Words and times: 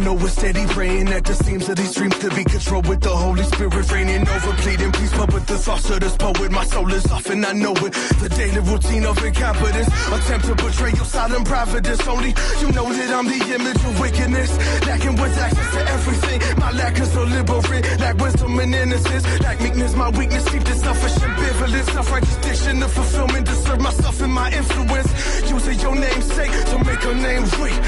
know 0.00 0.16
it's 0.18 0.32
steady 0.32 0.66
praying 0.66 1.08
at 1.08 1.24
the 1.24 1.34
seams 1.34 1.68
of 1.68 1.76
these 1.76 1.94
dreams 1.94 2.18
to 2.18 2.28
be 2.30 2.44
controlled 2.44 2.88
with 2.88 3.00
the 3.00 3.10
Holy 3.10 3.42
Spirit 3.44 3.92
reigning 3.92 4.26
over, 4.28 4.52
pleading 4.62 4.92
peace. 4.92 5.12
But 5.16 5.32
with 5.32 5.46
the 5.46 5.58
thoughts 5.58 5.90
of 5.90 6.00
this 6.00 6.16
poet, 6.16 6.50
my 6.50 6.64
soul 6.64 6.92
is 6.92 7.06
off 7.10 7.28
and 7.30 7.44
I 7.44 7.52
know 7.52 7.72
it. 7.72 7.92
The 8.22 8.28
daily 8.28 8.60
routine 8.60 9.04
of 9.04 9.22
incompetence, 9.24 9.88
attempt 9.88 10.46
to 10.46 10.54
betray 10.54 10.92
your 10.92 11.04
silent 11.04 11.46
providence. 11.46 12.06
Only 12.06 12.34
you 12.60 12.72
know 12.72 12.88
that 12.92 13.10
I'm 13.10 13.26
the 13.26 13.40
image 13.54 13.82
of 13.84 14.00
wickedness, 14.00 14.50
lacking 14.86 15.16
with 15.16 15.36
access 15.36 15.70
to 15.74 15.80
everything. 15.90 16.38
My 16.58 16.70
lack 16.72 16.98
is 16.98 17.12
deliberate, 17.12 17.84
lack 18.00 18.16
wisdom 18.16 18.58
and 18.58 18.74
innocence, 18.74 19.24
lack 19.40 19.60
meekness, 19.60 19.94
my 19.94 20.10
weakness. 20.10 20.44
deep 20.50 20.64
the 20.64 20.74
selfish 20.74 21.16
ambivalence, 21.20 21.90
self-righteous 21.92 22.36
diction 22.36 22.82
of 22.82 22.92
fulfillment 22.92 23.46
to 23.46 23.54
serve 23.54 23.80
myself 23.80 24.20
and 24.20 24.32
my 24.32 24.50
influence. 24.52 25.10
Using 25.50 25.78
your 25.80 25.94
namesake 25.94 26.52
to 26.70 26.78
make 26.84 27.04
a 27.04 27.14
name 27.14 27.44
great. 27.58 27.80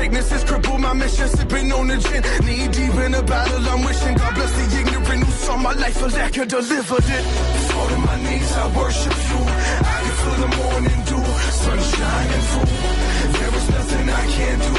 Sickness 0.00 0.30
has 0.30 0.44
crippled 0.44 0.80
my 0.80 0.94
mission, 0.94 1.28
sipping 1.28 1.70
on 1.72 1.88
the 1.88 1.98
gin. 1.98 2.22
Knee 2.46 2.68
deep 2.72 2.94
in 3.04 3.12
a 3.12 3.22
battle, 3.22 3.68
I'm 3.68 3.84
wishing 3.84 4.16
God 4.16 4.34
bless 4.34 4.52
the 4.56 4.80
ignorant 4.80 5.24
who 5.24 5.32
saw 5.44 5.56
my 5.58 5.74
life 5.74 6.00
a 6.02 6.06
lack 6.16 6.34
of 6.38 6.48
delivered 6.48 7.04
it. 7.04 7.24
Fall 7.68 7.92
my 8.08 8.16
knees, 8.24 8.50
I 8.56 8.64
worship 8.80 9.16
you. 9.28 9.40
I 9.92 9.96
can 10.00 10.14
feel 10.20 10.36
the 10.40 10.50
morning 10.56 11.00
dew, 11.04 11.24
sun 11.52 11.80
shining 11.92 12.44
through. 12.48 12.72
There 13.36 13.54
is 13.60 13.66
nothing 13.76 14.06
I 14.08 14.24
can't 14.36 14.62
do. 14.68 14.74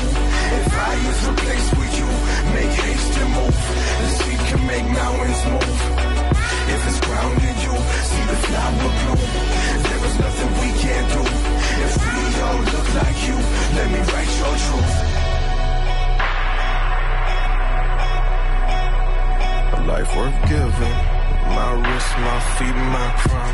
If 0.57 0.73
I 0.89 0.93
is 1.11 1.21
replaced 1.29 1.71
with 1.77 1.93
you, 2.01 2.09
make 2.57 2.73
haste 2.81 3.17
and 3.21 3.29
move. 3.37 3.59
The 4.01 4.07
seed 4.17 4.41
can 4.49 4.61
make 4.65 4.87
mountains 4.89 5.41
move. 5.53 5.77
If 6.73 6.81
it's 6.89 6.99
grounded, 7.05 7.57
you 7.61 7.73
see 8.09 8.25
the 8.25 8.37
flower 8.49 8.89
bloom. 8.97 9.21
There 9.85 10.01
is 10.01 10.15
nothing 10.17 10.49
we 10.61 10.69
can't 10.81 11.07
do. 11.13 11.23
If 11.85 11.93
we 12.09 12.20
all 12.41 12.59
look 12.73 12.87
like 12.95 13.19
you, 13.27 13.37
let 13.77 13.87
me 13.93 13.99
write 14.11 14.31
your 14.41 14.55
truth. 14.65 14.93
A 19.77 19.79
life 19.87 20.11
worth 20.15 20.39
giving. 20.49 20.97
My 21.57 21.71
wrist, 21.83 22.11
my 22.27 22.39
feet, 22.55 22.77
my 22.95 23.07
crown. 23.21 23.53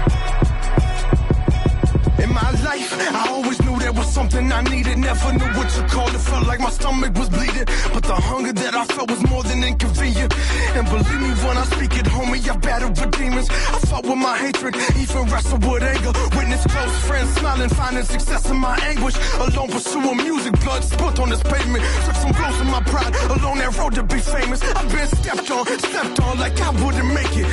In 2.24 2.30
my 2.34 2.52
life, 2.68 2.90
I 3.16 3.28
always 3.30 3.60
there 3.88 3.94
was 3.94 4.12
something 4.12 4.52
I 4.52 4.62
needed. 4.64 4.98
Never 4.98 5.32
knew 5.32 5.52
what 5.56 5.70
you 5.78 5.84
called 5.88 6.14
it. 6.14 6.20
Felt 6.20 6.46
like 6.46 6.60
my 6.60 6.70
stomach 6.70 7.14
was 7.16 7.30
bleeding. 7.30 7.68
But 7.94 8.04
the 8.04 8.20
hunger 8.30 8.52
that 8.52 8.76
I 8.76 8.84
felt 8.84 9.10
was 9.10 9.24
more 9.32 9.44
than 9.44 9.64
inconvenient. 9.64 10.34
And 10.76 10.84
believe 10.92 11.22
me 11.24 11.32
when 11.48 11.56
I 11.56 11.64
speak 11.72 11.94
it, 11.96 12.06
homie, 12.16 12.44
I 12.52 12.58
battled 12.58 13.00
with 13.00 13.12
demons. 13.18 13.48
I 13.50 13.80
fought 13.88 14.04
with 14.04 14.18
my 14.18 14.36
hatred, 14.38 14.76
even 15.00 15.24
wrestled 15.32 15.64
with 15.64 15.84
anger. 15.84 16.12
Witness 16.36 16.64
close 16.68 16.96
friends 17.08 17.30
smiling, 17.40 17.70
finding 17.70 18.04
success 18.04 18.44
in 18.52 18.58
my 18.58 18.76
anguish. 18.92 19.16
Alone 19.40 19.70
pursuing 19.72 20.18
music, 20.18 20.60
blood 20.60 20.84
spilt 20.84 21.20
on 21.24 21.30
this 21.30 21.44
pavement. 21.44 21.84
Took 22.04 22.18
some 22.24 22.34
blows 22.36 22.60
in 22.60 22.68
my 22.68 22.84
pride, 22.92 23.16
along 23.40 23.60
that 23.64 23.72
road 23.80 23.96
to 23.96 24.04
be 24.04 24.20
famous. 24.20 24.60
I've 24.64 24.92
been 24.92 25.08
stepped 25.08 25.50
on, 25.50 25.64
stepped 25.80 26.20
on 26.28 26.40
like 26.44 26.60
I 26.60 26.72
wouldn't 26.84 27.08
make 27.20 27.34
it. 27.40 27.48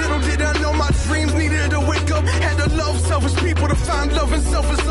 Little 0.00 0.20
did 0.24 0.40
I 0.40 0.56
know 0.62 0.72
my 0.72 0.90
dreams 1.04 1.34
needed 1.34 1.68
to 1.76 1.80
wake 1.80 2.10
up. 2.16 2.24
Had 2.24 2.56
to 2.64 2.68
love 2.76 2.98
selfish 3.00 3.36
people 3.44 3.68
to 3.68 3.76
find 3.76 4.10
love 4.16 4.32
and 4.32 4.42
selfish 4.42 4.86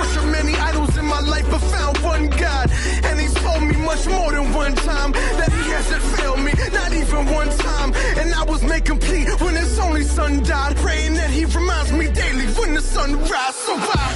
sunrise. 0.00 0.16
Worship 0.16 0.30
many 0.30 0.56
idols 0.56 0.96
in 0.96 1.06
my 1.06 1.20
life, 1.20 1.46
but 1.50 1.60
found 1.60 1.98
one 1.98 2.28
God. 2.28 2.70
And 3.04 3.20
He's 3.20 3.34
told 3.34 3.62
me 3.62 3.76
much 3.76 4.06
more 4.06 4.32
than 4.32 4.52
one 4.52 4.74
time 4.74 5.12
that 5.12 5.52
He 5.52 5.70
hasn't 5.70 6.02
failed 6.02 6.40
me, 6.40 6.52
not 6.72 6.92
even 6.92 7.26
one 7.26 7.48
time. 7.58 7.92
And 8.18 8.34
I 8.34 8.44
was 8.44 8.62
made 8.62 8.84
complete 8.84 9.28
when 9.40 9.56
His 9.56 9.78
only 9.78 10.04
Son 10.04 10.42
died. 10.42 10.76
Praying 10.76 11.14
that 11.14 11.30
He 11.30 11.44
reminds 11.44 11.92
me 11.92 12.08
daily 12.10 12.46
when 12.58 12.74
the 12.74 12.82
sun 12.82 13.18
rises. 13.18 13.56
So 13.66 13.74
I 13.74 14.12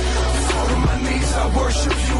fall 0.48 0.66
to 0.68 0.76
my 0.76 0.96
knees, 1.02 1.32
I 1.34 1.46
worship 1.56 1.98
You. 2.08 2.18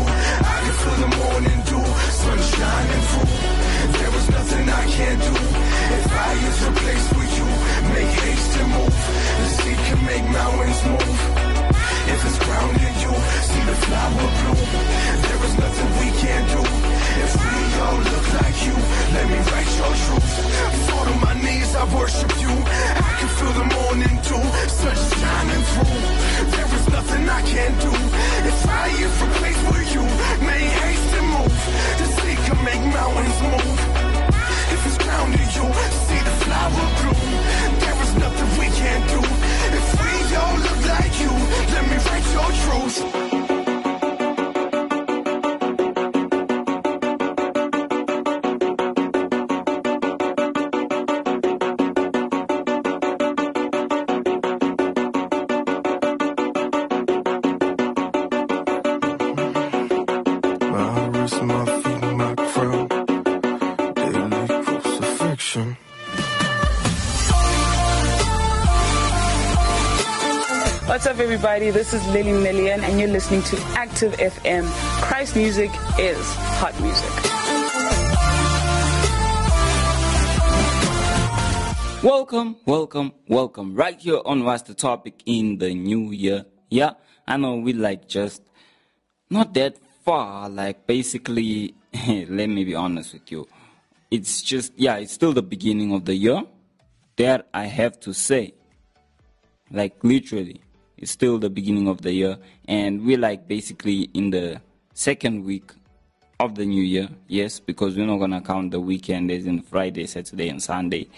I 0.53 0.57
can 0.65 0.75
feel 0.83 1.09
the 1.09 1.17
morning 1.17 1.61
dew, 1.69 1.85
sun 2.11 2.39
shining 2.39 3.03
through. 3.03 3.64
My 61.15 61.21
wrist, 61.21 61.43
my 61.43 61.65
feet, 61.83 62.03
my 62.17 62.35
crown. 62.35 62.89
Daily 63.95 64.65
crucifixion. 64.65 65.77
What's 70.87 71.07
up, 71.07 71.19
everybody? 71.21 71.71
This 71.71 71.95
is 71.95 72.05
Lily 72.09 72.33
Million, 72.33 72.83
and 72.83 72.99
you're 72.99 73.09
listening 73.09 73.43
to 73.43 73.57
Active 73.77 74.13
FM. 74.15 74.67
Christ 75.03 75.37
music 75.37 75.71
is 76.01 76.19
hot 76.59 76.75
music. 76.81 77.11
Welcome, 82.03 82.57
welcome, 82.67 83.13
welcome. 83.29 83.77
Right 83.77 84.01
here 84.01 84.21
on 84.25 84.45
What's 84.45 84.63
the 84.65 84.75
Topic 84.75 85.23
in 85.27 85.59
the 85.59 85.75
New 85.75 86.11
Year. 86.11 86.45
Yeah, 86.71 86.95
I 87.25 87.37
know 87.37 87.55
we 87.55 87.73
like 87.73 88.09
just 88.09 88.43
not 89.31 89.55
that 89.55 89.77
far. 90.05 90.49
Like 90.49 90.87
basically, 90.87 91.75
let 92.29 92.49
me 92.49 92.65
be 92.65 92.75
honest 92.75 93.15
with 93.15 93.31
you. 93.33 93.49
It's 94.11 94.43
just, 94.43 94.73
yeah, 94.77 94.97
it's 94.97 95.13
still 95.13 95.33
the 95.33 95.43
beginning 95.43 95.93
of 95.93 96.05
the 96.05 96.15
year. 96.15 96.43
That 97.17 97.49
I 97.55 97.67
have 97.67 97.99
to 98.01 98.13
say. 98.13 98.55
Like 99.71 100.03
literally, 100.03 100.61
it's 100.97 101.11
still 101.11 101.39
the 101.39 101.51
beginning 101.51 101.89
of 101.89 102.03
the 102.03 102.13
year. 102.13 102.39
And 102.69 103.05
we're 103.05 103.19
like 103.19 103.49
basically 103.49 104.11
in 104.15 104.31
the 104.31 104.61
second 104.93 105.45
week 105.45 105.73
of 106.41 106.55
the 106.55 106.67
new 106.67 106.83
year. 106.83 107.09
Yes, 107.29 107.61
because 107.61 107.97
we're 107.97 108.07
not 108.07 108.19
going 108.19 108.33
to 108.33 108.41
count 108.41 108.73
the 108.73 108.81
weekend 108.81 109.31
as 109.31 109.47
in 109.47 109.63
Friday, 109.63 110.07
Saturday, 110.07 110.49
and 110.49 110.63
Sunday. 110.63 111.09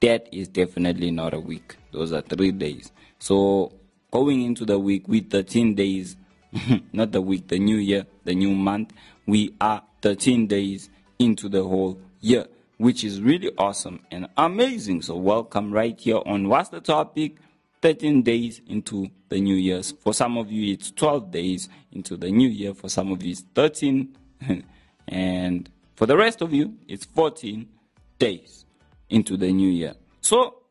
That 0.00 0.28
is 0.32 0.48
definitely 0.48 1.10
not 1.10 1.32
a 1.34 1.40
week. 1.40 1.76
Those 1.92 2.12
are 2.12 2.20
three 2.20 2.52
days. 2.52 2.90
So 3.18 3.72
going 4.10 4.42
into 4.42 4.64
the 4.64 4.78
week 4.78 5.08
with 5.08 5.30
13 5.30 5.74
days, 5.74 6.16
not 6.92 7.12
the 7.12 7.20
week, 7.20 7.48
the 7.48 7.58
new 7.58 7.76
year, 7.76 8.06
the 8.24 8.34
new 8.34 8.54
month, 8.54 8.92
we 9.26 9.54
are 9.60 9.82
13 10.02 10.46
days 10.46 10.90
into 11.18 11.48
the 11.48 11.62
whole 11.62 11.98
year, 12.20 12.46
which 12.78 13.04
is 13.04 13.20
really 13.20 13.50
awesome 13.58 14.00
and 14.10 14.28
amazing. 14.36 15.02
So 15.02 15.16
welcome 15.16 15.72
right 15.72 15.98
here 15.98 16.20
on 16.26 16.48
What's 16.48 16.68
the 16.68 16.80
Topic? 16.80 17.36
13 17.82 18.22
days 18.22 18.60
into 18.66 19.10
the 19.28 19.40
new 19.40 19.56
year. 19.56 19.82
For 19.82 20.14
some 20.14 20.38
of 20.38 20.50
you, 20.50 20.72
it's 20.72 20.90
12 20.90 21.30
days 21.30 21.68
into 21.92 22.16
the 22.16 22.30
new 22.30 22.48
year. 22.48 22.72
For 22.72 22.88
some 22.88 23.12
of 23.12 23.22
you, 23.22 23.32
it's 23.32 23.44
13. 23.54 24.16
and 25.08 25.68
for 25.94 26.06
the 26.06 26.16
rest 26.16 26.40
of 26.40 26.52
you, 26.52 26.76
it's 26.88 27.04
14 27.04 27.68
days 28.18 28.64
into 29.10 29.36
the 29.36 29.52
new 29.52 29.68
year. 29.68 29.94
So, 30.20 30.62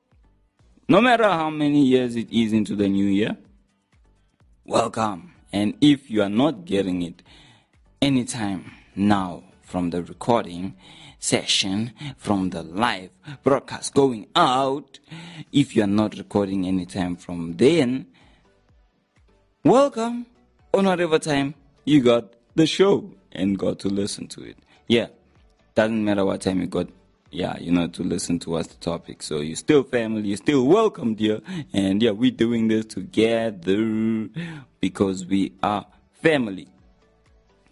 no 0.89 1.01
matter 1.01 1.25
how 1.25 1.49
many 1.49 1.85
years 1.85 2.15
it 2.15 2.31
is 2.31 2.51
into 2.51 2.75
the 2.75 2.89
new 2.89 3.05
year, 3.05 3.37
welcome. 4.65 5.32
And 5.53 5.75
if 5.81 6.09
you 6.09 6.23
are 6.23 6.29
not 6.29 6.65
getting 6.65 7.03
it 7.03 7.21
anytime 8.01 8.71
now 8.95 9.43
from 9.61 9.91
the 9.91 10.01
recording 10.01 10.75
session, 11.19 11.93
from 12.17 12.49
the 12.49 12.63
live 12.63 13.11
broadcast 13.43 13.93
going 13.93 14.25
out, 14.35 14.99
if 15.51 15.75
you 15.75 15.83
are 15.83 15.87
not 16.01 16.17
recording 16.17 16.65
anytime 16.65 17.15
from 17.15 17.55
then, 17.57 18.07
welcome 19.63 20.25
on 20.73 20.85
whatever 20.85 21.19
time 21.19 21.53
you 21.85 22.01
got 22.01 22.33
the 22.55 22.65
show 22.65 23.13
and 23.31 23.59
got 23.59 23.77
to 23.77 23.89
listen 23.89 24.27
to 24.29 24.41
it. 24.41 24.57
Yeah, 24.87 25.07
doesn't 25.75 26.03
matter 26.03 26.25
what 26.25 26.41
time 26.41 26.61
you 26.61 26.67
got 26.67 26.87
yeah, 27.33 27.57
you 27.59 27.71
know, 27.71 27.87
to 27.87 28.03
listen 28.03 28.39
to 28.39 28.55
us, 28.55 28.67
the 28.67 28.75
topic. 28.75 29.23
So 29.23 29.39
you're 29.39 29.55
still 29.55 29.83
family, 29.83 30.29
you're 30.29 30.37
still 30.37 30.65
welcome, 30.65 31.15
dear. 31.15 31.41
And 31.73 32.01
yeah, 32.01 32.11
we're 32.11 32.31
doing 32.31 32.67
this 32.67 32.85
together 32.85 34.29
because 34.79 35.25
we 35.25 35.53
are 35.63 35.85
family. 36.13 36.67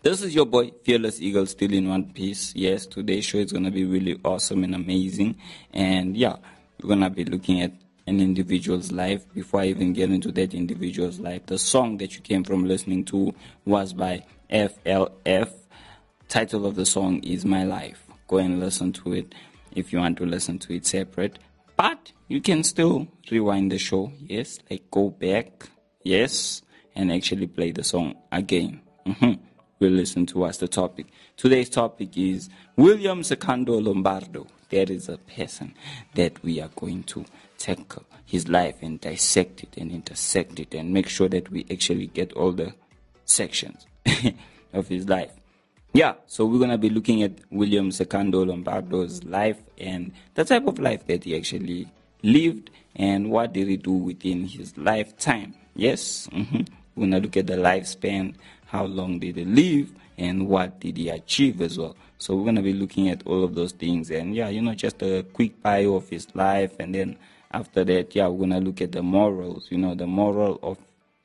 This 0.01 0.23
is 0.23 0.33
your 0.33 0.47
boy, 0.47 0.71
Fearless 0.83 1.21
Eagle, 1.21 1.45
still 1.45 1.71
in 1.71 1.87
one 1.87 2.11
piece. 2.11 2.55
Yes, 2.55 2.87
today's 2.87 3.23
show 3.23 3.37
is 3.37 3.51
going 3.51 3.65
to 3.65 3.71
be 3.71 3.85
really 3.85 4.19
awesome 4.25 4.63
and 4.63 4.73
amazing. 4.73 5.37
And 5.73 6.17
yeah, 6.17 6.37
we're 6.81 6.87
going 6.87 7.01
to 7.01 7.11
be 7.11 7.23
looking 7.23 7.61
at 7.61 7.71
an 8.07 8.19
individual's 8.19 8.91
life. 8.91 9.31
Before 9.33 9.61
I 9.61 9.65
even 9.67 9.93
get 9.93 10.09
into 10.09 10.31
that 10.31 10.55
individual's 10.55 11.19
life, 11.19 11.45
the 11.45 11.59
song 11.59 11.97
that 11.97 12.15
you 12.15 12.21
came 12.21 12.43
from 12.43 12.65
listening 12.65 13.05
to 13.05 13.35
was 13.65 13.93
by 13.93 14.25
FLF. 14.49 15.51
Title 16.27 16.65
of 16.65 16.75
the 16.75 16.85
song 16.85 17.23
is 17.23 17.45
My 17.45 17.63
Life. 17.63 18.03
Go 18.27 18.37
and 18.37 18.59
listen 18.59 18.93
to 18.93 19.13
it 19.13 19.35
if 19.75 19.91
you 19.91 19.99
want 19.99 20.17
to 20.17 20.25
listen 20.25 20.59
to 20.59 20.73
it 20.73 20.85
separate. 20.85 21.39
But 21.77 22.11
you 22.27 22.41
can 22.41 22.63
still 22.63 23.07
rewind 23.29 23.71
the 23.71 23.77
show, 23.77 24.11
yes, 24.19 24.59
like 24.69 24.91
go 24.91 25.09
back, 25.09 25.69
yes, 26.03 26.61
and 26.95 27.11
actually 27.11 27.47
play 27.47 27.71
the 27.71 27.83
song 27.83 28.15
again. 28.31 28.81
Mm-hmm. 29.05 29.41
We'll 29.79 29.91
listen 29.91 30.27
to 30.27 30.39
what's 30.39 30.59
the 30.59 30.67
topic. 30.67 31.07
Today's 31.37 31.69
topic 31.69 32.15
is 32.15 32.49
William 32.75 33.23
Secondo 33.23 33.79
Lombardo. 33.79 34.45
That 34.69 34.89
is 34.89 35.09
a 35.09 35.17
person 35.17 35.73
that 36.13 36.41
we 36.43 36.61
are 36.61 36.69
going 36.75 37.03
to 37.03 37.25
tackle 37.57 38.05
his 38.25 38.47
life 38.47 38.75
and 38.81 39.01
dissect 39.01 39.63
it 39.63 39.75
and 39.77 39.91
intersect 39.91 40.59
it 40.59 40.73
and 40.73 40.93
make 40.93 41.09
sure 41.09 41.27
that 41.29 41.49
we 41.49 41.65
actually 41.71 42.07
get 42.07 42.31
all 42.33 42.51
the 42.51 42.73
sections 43.25 43.87
of 44.73 44.87
his 44.87 45.09
life. 45.09 45.31
Yeah, 45.93 46.13
so 46.25 46.45
we're 46.45 46.59
gonna 46.59 46.77
be 46.77 46.89
looking 46.89 47.21
at 47.21 47.33
William 47.49 47.91
Secondo 47.91 48.45
Lombardo's 48.45 49.25
life 49.25 49.61
and 49.77 50.13
the 50.35 50.45
type 50.45 50.65
of 50.65 50.79
life 50.79 51.05
that 51.07 51.25
he 51.25 51.35
actually 51.35 51.85
lived 52.23 52.69
and 52.95 53.29
what 53.29 53.51
did 53.51 53.67
he 53.67 53.75
do 53.75 53.91
within 53.91 54.45
his 54.45 54.77
lifetime. 54.77 55.53
Yes, 55.75 56.29
mm-hmm. 56.31 56.61
we're 56.95 57.07
gonna 57.07 57.19
look 57.19 57.35
at 57.35 57.47
the 57.47 57.55
lifespan, 57.55 58.35
how 58.67 58.85
long 58.85 59.19
did 59.19 59.35
he 59.35 59.43
live, 59.43 59.91
and 60.17 60.47
what 60.47 60.79
did 60.79 60.95
he 60.95 61.09
achieve 61.09 61.59
as 61.59 61.77
well. 61.77 61.97
So 62.17 62.37
we're 62.37 62.45
gonna 62.45 62.61
be 62.61 62.71
looking 62.71 63.09
at 63.09 63.27
all 63.27 63.43
of 63.43 63.55
those 63.55 63.73
things 63.73 64.11
and 64.11 64.33
yeah, 64.33 64.47
you 64.47 64.61
know, 64.61 64.73
just 64.73 65.01
a 65.01 65.23
quick 65.33 65.61
bio 65.61 65.95
of 65.95 66.07
his 66.07 66.33
life 66.33 66.71
and 66.79 66.95
then 66.95 67.17
after 67.51 67.83
that, 67.83 68.15
yeah, 68.15 68.27
we're 68.29 68.47
gonna 68.47 68.61
look 68.61 68.79
at 68.79 68.93
the 68.93 69.03
morals, 69.03 69.67
you 69.69 69.77
know, 69.77 69.93
the 69.93 70.07
moral 70.07 70.57
of 70.63 70.77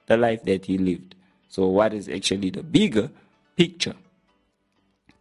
the 0.07 0.17
life 0.17 0.43
that 0.43 0.65
he 0.65 0.77
lived. 0.77 1.15
So 1.49 1.69
what 1.69 1.95
is 1.95 2.09
actually 2.09 2.51
the 2.51 2.65
bigger 2.65 3.11
picture? 3.57 3.95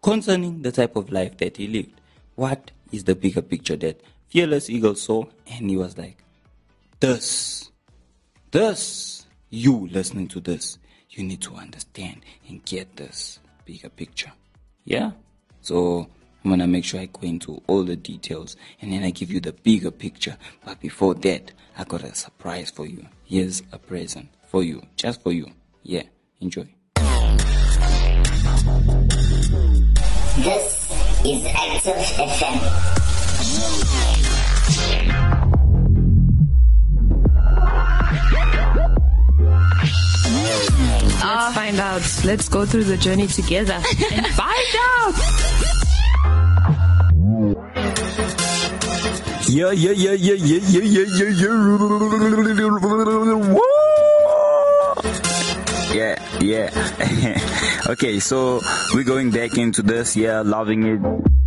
Concerning 0.05 0.61
the 0.61 0.71
type 0.71 0.95
of 0.95 1.11
life 1.11 1.35
that 1.37 1.57
he 1.57 1.67
lived. 1.67 1.99
What 2.35 2.69
is 2.91 3.05
the 3.05 3.15
bigger 3.15 3.41
picture 3.41 3.75
that 3.77 4.01
Fearless 4.27 4.69
Eagle 4.69 4.93
saw? 4.93 5.25
And 5.47 5.67
he 5.67 5.77
was 5.77 5.97
like, 5.97 6.23
This, 6.99 7.71
this, 8.51 9.25
you 9.49 9.87
listening 9.91 10.27
to 10.27 10.39
this, 10.39 10.77
you 11.09 11.23
need 11.23 11.41
to 11.41 11.55
understand 11.55 12.21
and 12.47 12.63
get 12.65 12.95
this 12.97 13.39
bigger 13.65 13.89
picture. 13.89 14.31
Yeah? 14.83 15.09
So 15.61 16.07
I'm 16.43 16.51
gonna 16.51 16.67
make 16.67 16.85
sure 16.85 16.99
I 16.99 17.07
go 17.07 17.21
into 17.23 17.63
all 17.65 17.83
the 17.83 17.95
details 17.95 18.57
and 18.81 18.93
then 18.93 19.01
I 19.01 19.09
give 19.09 19.31
you 19.31 19.39
the 19.39 19.53
bigger 19.53 19.89
picture. 19.89 20.37
But 20.63 20.79
before 20.81 21.15
that, 21.15 21.51
I 21.79 21.83
got 21.83 22.03
a 22.03 22.13
surprise 22.13 22.69
for 22.69 22.85
you. 22.85 23.07
Here's 23.23 23.63
a 23.71 23.79
present 23.79 24.29
for 24.49 24.61
you, 24.61 24.83
just 24.97 25.23
for 25.23 25.31
you. 25.31 25.47
Yeah, 25.81 26.03
enjoy. 26.41 26.67
This 30.35 30.91
is 31.23 31.45
Active 31.45 31.95
FM. 31.95 32.59
Let's 41.23 41.55
find 41.55 41.79
out. 41.79 42.01
Let's 42.25 42.49
go 42.49 42.65
through 42.65 42.83
the 42.83 42.97
journey 42.97 43.27
together 43.27 43.81
and 44.11 44.27
find 44.35 44.75
out. 44.75 45.15
Yeah, 49.47 49.71
yeah, 49.71 49.91
yeah, 49.91 50.11
yeah, 50.11 50.33
yeah, 50.33 50.59
yeah, 50.65 50.81
yeah, 50.83 51.05
yeah, 51.15 51.29
yeah. 51.31 51.55
Woo! 53.53 53.61
Yeah, 55.95 56.19
yeah. 56.41 57.51
okay, 57.87 58.19
so 58.19 58.61
we're 58.93 59.03
going 59.03 59.31
back 59.31 59.57
into 59.57 59.81
this, 59.81 60.15
yeah, 60.15 60.41
loving 60.41 60.83
it. 60.85 61.44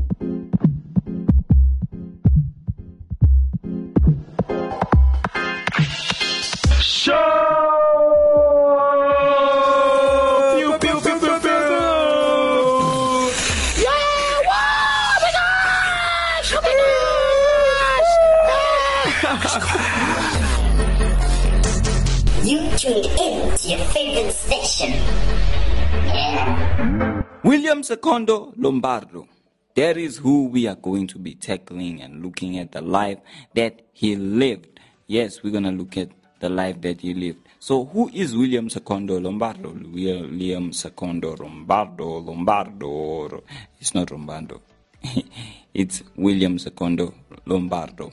Secondo 28.09 28.55
Lombardo. 28.57 29.29
That 29.75 29.99
is 29.99 30.17
who 30.17 30.49
we 30.49 30.67
are 30.67 30.77
going 30.77 31.09
to 31.09 31.19
be 31.19 31.35
tackling 31.35 32.01
and 32.01 32.23
looking 32.23 32.59
at 32.59 32.73
the 32.73 32.81
life 32.81 33.19
that 33.55 33.83
he 33.93 34.17
lived. 34.17 34.81
Yes, 35.07 35.43
we're 35.43 35.51
going 35.51 35.65
to 35.65 35.73
look 35.73 35.99
at 35.99 36.09
the 36.41 36.49
life 36.49 36.81
that 36.81 37.03
he 37.03 37.13
lived. 37.13 37.47
So, 37.59 37.85
who 37.85 38.09
is 38.15 38.35
William 38.35 38.71
Secondo 38.71 39.21
Lombardo? 39.21 39.73
William 39.93 40.73
Secondo 40.73 41.37
Lombardo, 41.37 42.21
Lombardo. 42.21 43.43
It's 43.79 43.95
not 43.95 44.11
Lombardo. 44.11 44.63
it's 45.75 46.03
William 46.17 46.59
Secondo 46.59 47.13
Lombardo. 47.45 48.11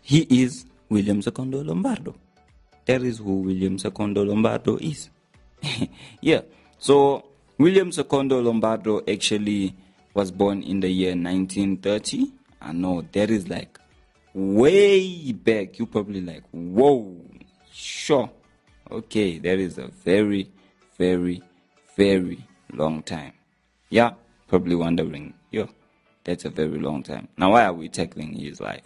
He 0.00 0.22
is 0.42 0.64
William 0.88 1.20
Secondo 1.20 1.62
Lombardo. 1.62 2.14
That 2.86 3.02
is 3.02 3.18
who 3.18 3.42
William 3.42 3.78
Secondo 3.78 4.24
Lombardo 4.24 4.78
is. 4.78 5.10
yeah. 6.22 6.40
So 6.78 7.35
William 7.58 7.90
Secondo 7.90 8.38
Lombardo 8.42 9.00
actually 9.08 9.74
was 10.12 10.30
born 10.30 10.62
in 10.62 10.80
the 10.80 10.90
year 10.90 11.12
1930. 11.16 12.30
I 12.60 12.72
know 12.72 13.02
that 13.12 13.30
is 13.30 13.48
like 13.48 13.78
way 14.34 15.32
back. 15.32 15.78
You 15.78 15.86
probably 15.86 16.20
like, 16.20 16.42
whoa, 16.50 17.16
sure. 17.72 18.30
Okay, 18.90 19.38
that 19.38 19.58
is 19.58 19.78
a 19.78 19.88
very, 19.88 20.50
very, 20.98 21.42
very 21.96 22.46
long 22.74 23.02
time. 23.02 23.32
Yeah, 23.88 24.10
probably 24.48 24.74
wondering, 24.74 25.32
yo, 25.50 25.70
that's 26.24 26.44
a 26.44 26.50
very 26.50 26.78
long 26.78 27.02
time. 27.02 27.28
Now, 27.38 27.52
why 27.52 27.64
are 27.64 27.72
we 27.72 27.88
tackling 27.88 28.34
his 28.34 28.60
life? 28.60 28.84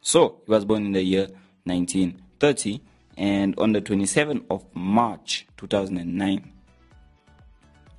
So, 0.00 0.40
he 0.44 0.50
was 0.50 0.64
born 0.64 0.86
in 0.86 0.92
the 0.92 1.04
year 1.04 1.28
1930 1.64 2.80
and 3.16 3.56
on 3.58 3.74
the 3.74 3.80
27th 3.80 4.44
of 4.50 4.64
March 4.74 5.46
2009. 5.56 6.52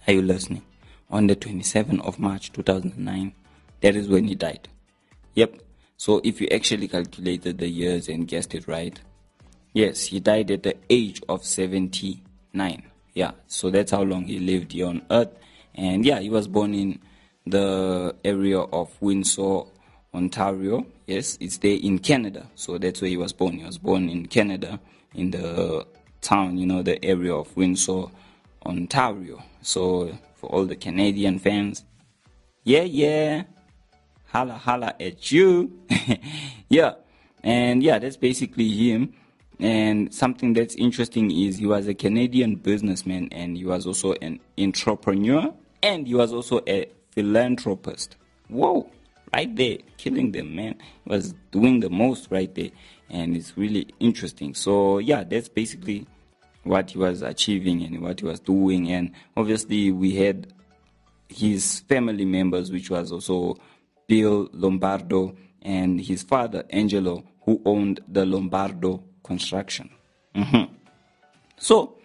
Are 0.08 0.14
you 0.14 0.22
listening? 0.22 0.64
On 1.10 1.28
the 1.28 1.36
27th 1.36 2.06
of 2.06 2.20
March 2.20 2.52
2009, 2.52 3.34
that 3.82 3.96
is 3.96 4.08
when 4.08 4.26
he 4.26 4.36
died. 4.36 4.68
Yep. 5.36 5.62
So 5.98 6.22
if 6.24 6.40
you 6.40 6.48
actually 6.52 6.88
calculated 6.88 7.58
the 7.58 7.68
years 7.68 8.08
and 8.08 8.28
guessed 8.28 8.56
it 8.56 8.68
right, 8.68 9.00
yes, 9.74 10.06
he 10.06 10.20
died 10.20 10.52
at 10.52 10.64
the 10.64 10.78
age 10.90 11.22
of 11.28 11.44
79. 11.44 12.84
Yeah. 13.14 13.32
So 13.48 13.70
that's 13.70 13.92
how 13.92 14.04
long 14.04 14.26
he 14.26 14.40
lived 14.40 14.72
here 14.72 14.88
on 14.88 15.02
earth. 15.12 15.30
And 15.76 16.06
yeah, 16.06 16.20
he 16.20 16.30
was 16.30 16.48
born 16.48 16.74
in 16.74 17.00
the 17.46 18.16
area 18.24 18.60
of 18.60 18.96
Windsor, 19.02 19.62
Ontario. 20.14 20.86
Yes, 21.06 21.38
it's 21.40 21.58
there 21.58 21.78
in 21.82 22.00
Canada. 22.00 22.48
So 22.56 22.78
that's 22.78 23.02
where 23.02 23.10
he 23.10 23.18
was 23.18 23.34
born. 23.34 23.58
He 23.58 23.66
was 23.66 23.78
born 23.78 24.10
in 24.10 24.28
Canada, 24.28 24.80
in 25.14 25.32
the 25.32 25.86
town, 26.22 26.58
you 26.58 26.66
know, 26.66 26.82
the 26.82 27.04
area 27.04 27.34
of 27.34 27.56
Windsor, 27.56 28.06
Ontario. 28.66 29.44
So 29.62 30.18
for 30.36 30.50
all 30.50 30.66
the 30.66 30.76
Canadian 30.76 31.40
fans, 31.40 31.86
yeah, 32.64 32.84
yeah, 32.84 33.44
holla, 34.28 34.54
holla 34.54 34.96
at 35.00 35.32
you. 35.32 35.80
yeah, 36.70 36.94
and 37.44 37.82
yeah, 37.84 38.00
that's 38.00 38.18
basically 38.18 38.70
him. 38.70 39.14
And 39.60 40.14
something 40.14 40.54
that's 40.54 40.76
interesting 40.76 41.32
is 41.32 41.58
he 41.58 41.66
was 41.66 41.88
a 41.88 41.94
Canadian 41.94 42.56
businessman 42.56 43.28
and 43.32 43.58
he 43.58 43.66
was 43.66 43.86
also 43.86 44.14
an 44.22 44.40
entrepreneur 44.58 45.54
and 45.84 46.08
he 46.08 46.16
was 46.16 46.32
also 46.32 46.62
a 46.66 46.90
philanthropist. 47.12 48.16
Whoa, 48.48 48.90
right 49.34 49.54
there, 49.54 49.78
killing 49.98 50.32
them, 50.32 50.56
man. 50.56 50.76
He 51.04 51.10
was 51.10 51.34
doing 51.52 51.82
the 51.82 51.90
most 51.90 52.28
right 52.32 52.54
there. 52.56 52.70
And 53.10 53.36
it's 53.36 53.58
really 53.58 53.88
interesting. 54.00 54.54
So, 54.54 55.00
yeah, 55.00 55.24
that's 55.24 55.50
basically 55.50 56.08
what 56.70 56.92
he 56.92 57.00
was 57.00 57.24
achieving 57.24 57.82
and 57.82 58.00
what 58.00 58.20
he 58.20 58.26
was 58.28 58.40
doing. 58.40 58.92
And 58.92 59.12
obviously, 59.36 59.92
we 59.92 60.16
had 60.16 60.54
his 61.28 61.80
family 61.82 62.26
members, 62.26 62.72
which 62.72 62.92
was 62.92 63.12
also 63.12 63.58
Bill 64.08 64.50
Lombardo 64.54 65.36
and 65.64 66.00
his 66.00 66.22
father 66.22 66.64
Angelo, 66.70 67.24
who 67.42 67.60
owned 67.66 68.02
the 68.08 68.24
Lombardo 68.24 69.04
Construction. 69.24 69.90
Mhm. 70.36 70.70
So 71.58 71.96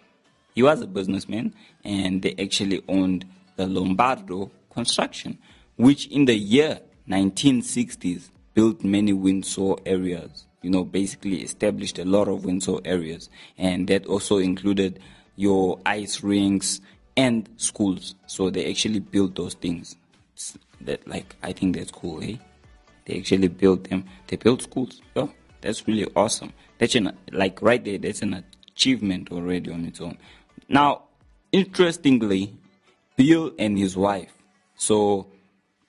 he 0.55 0.63
was 0.63 0.81
a 0.81 0.87
businessman, 0.87 1.53
and 1.83 2.23
they 2.23 2.33
actually 2.39 2.81
owned 2.87 3.25
the 3.57 3.67
Lombardo 3.67 4.51
Construction, 4.71 5.37
which 5.75 6.07
in 6.07 6.25
the 6.25 6.35
year 6.35 6.81
1960s 7.07 8.31
built 8.55 8.83
many 8.83 9.13
Windsor 9.13 9.75
areas. 9.85 10.47
You 10.65 10.71
know, 10.71 10.83
basically 10.83 11.43
established 11.43 11.99
a 11.99 12.05
lot 12.05 12.27
of 12.27 12.43
Windsor 12.43 12.77
areas, 12.85 13.29
and 13.55 13.87
that 13.89 14.07
also 14.07 14.39
included 14.39 14.99
your 15.35 15.79
ice 15.85 16.23
rinks 16.23 16.81
and 17.15 17.47
schools. 17.57 18.15
So 18.25 18.49
they 18.49 18.67
actually 18.67 18.97
built 18.97 19.35
those 19.35 19.53
things. 19.53 19.95
That 20.81 21.07
like 21.07 21.35
I 21.43 21.53
think 21.53 21.75
that's 21.75 21.91
cool, 21.91 22.23
eh? 22.23 22.37
They 23.05 23.19
actually 23.19 23.49
built 23.49 23.89
them. 23.91 24.05
They 24.25 24.37
built 24.37 24.63
schools. 24.63 25.03
Yeah, 25.15 25.27
that's 25.61 25.87
really 25.87 26.07
awesome. 26.15 26.51
That's 26.79 26.95
an, 26.95 27.15
like 27.31 27.61
right 27.61 27.85
there. 27.85 27.99
That's 27.99 28.23
an 28.23 28.43
achievement 28.73 29.31
already 29.31 29.71
on 29.71 29.85
its 29.85 30.01
own. 30.01 30.17
Now, 30.67 31.03
interestingly, 31.51 32.55
Bill 33.15 33.51
and 33.59 33.77
his 33.77 33.95
wife. 33.95 34.33
So, 34.77 35.27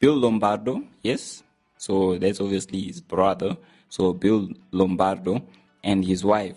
Bill 0.00 0.16
Lombardo, 0.16 0.83
yes. 1.00 1.42
So 1.78 2.18
that's 2.18 2.42
obviously 2.42 2.83
his 2.83 3.00
brother. 3.00 3.56
So 3.97 4.12
Bill 4.12 4.50
Lombardo 4.73 5.43
and 5.83 6.05
his 6.05 6.23
wife. 6.23 6.57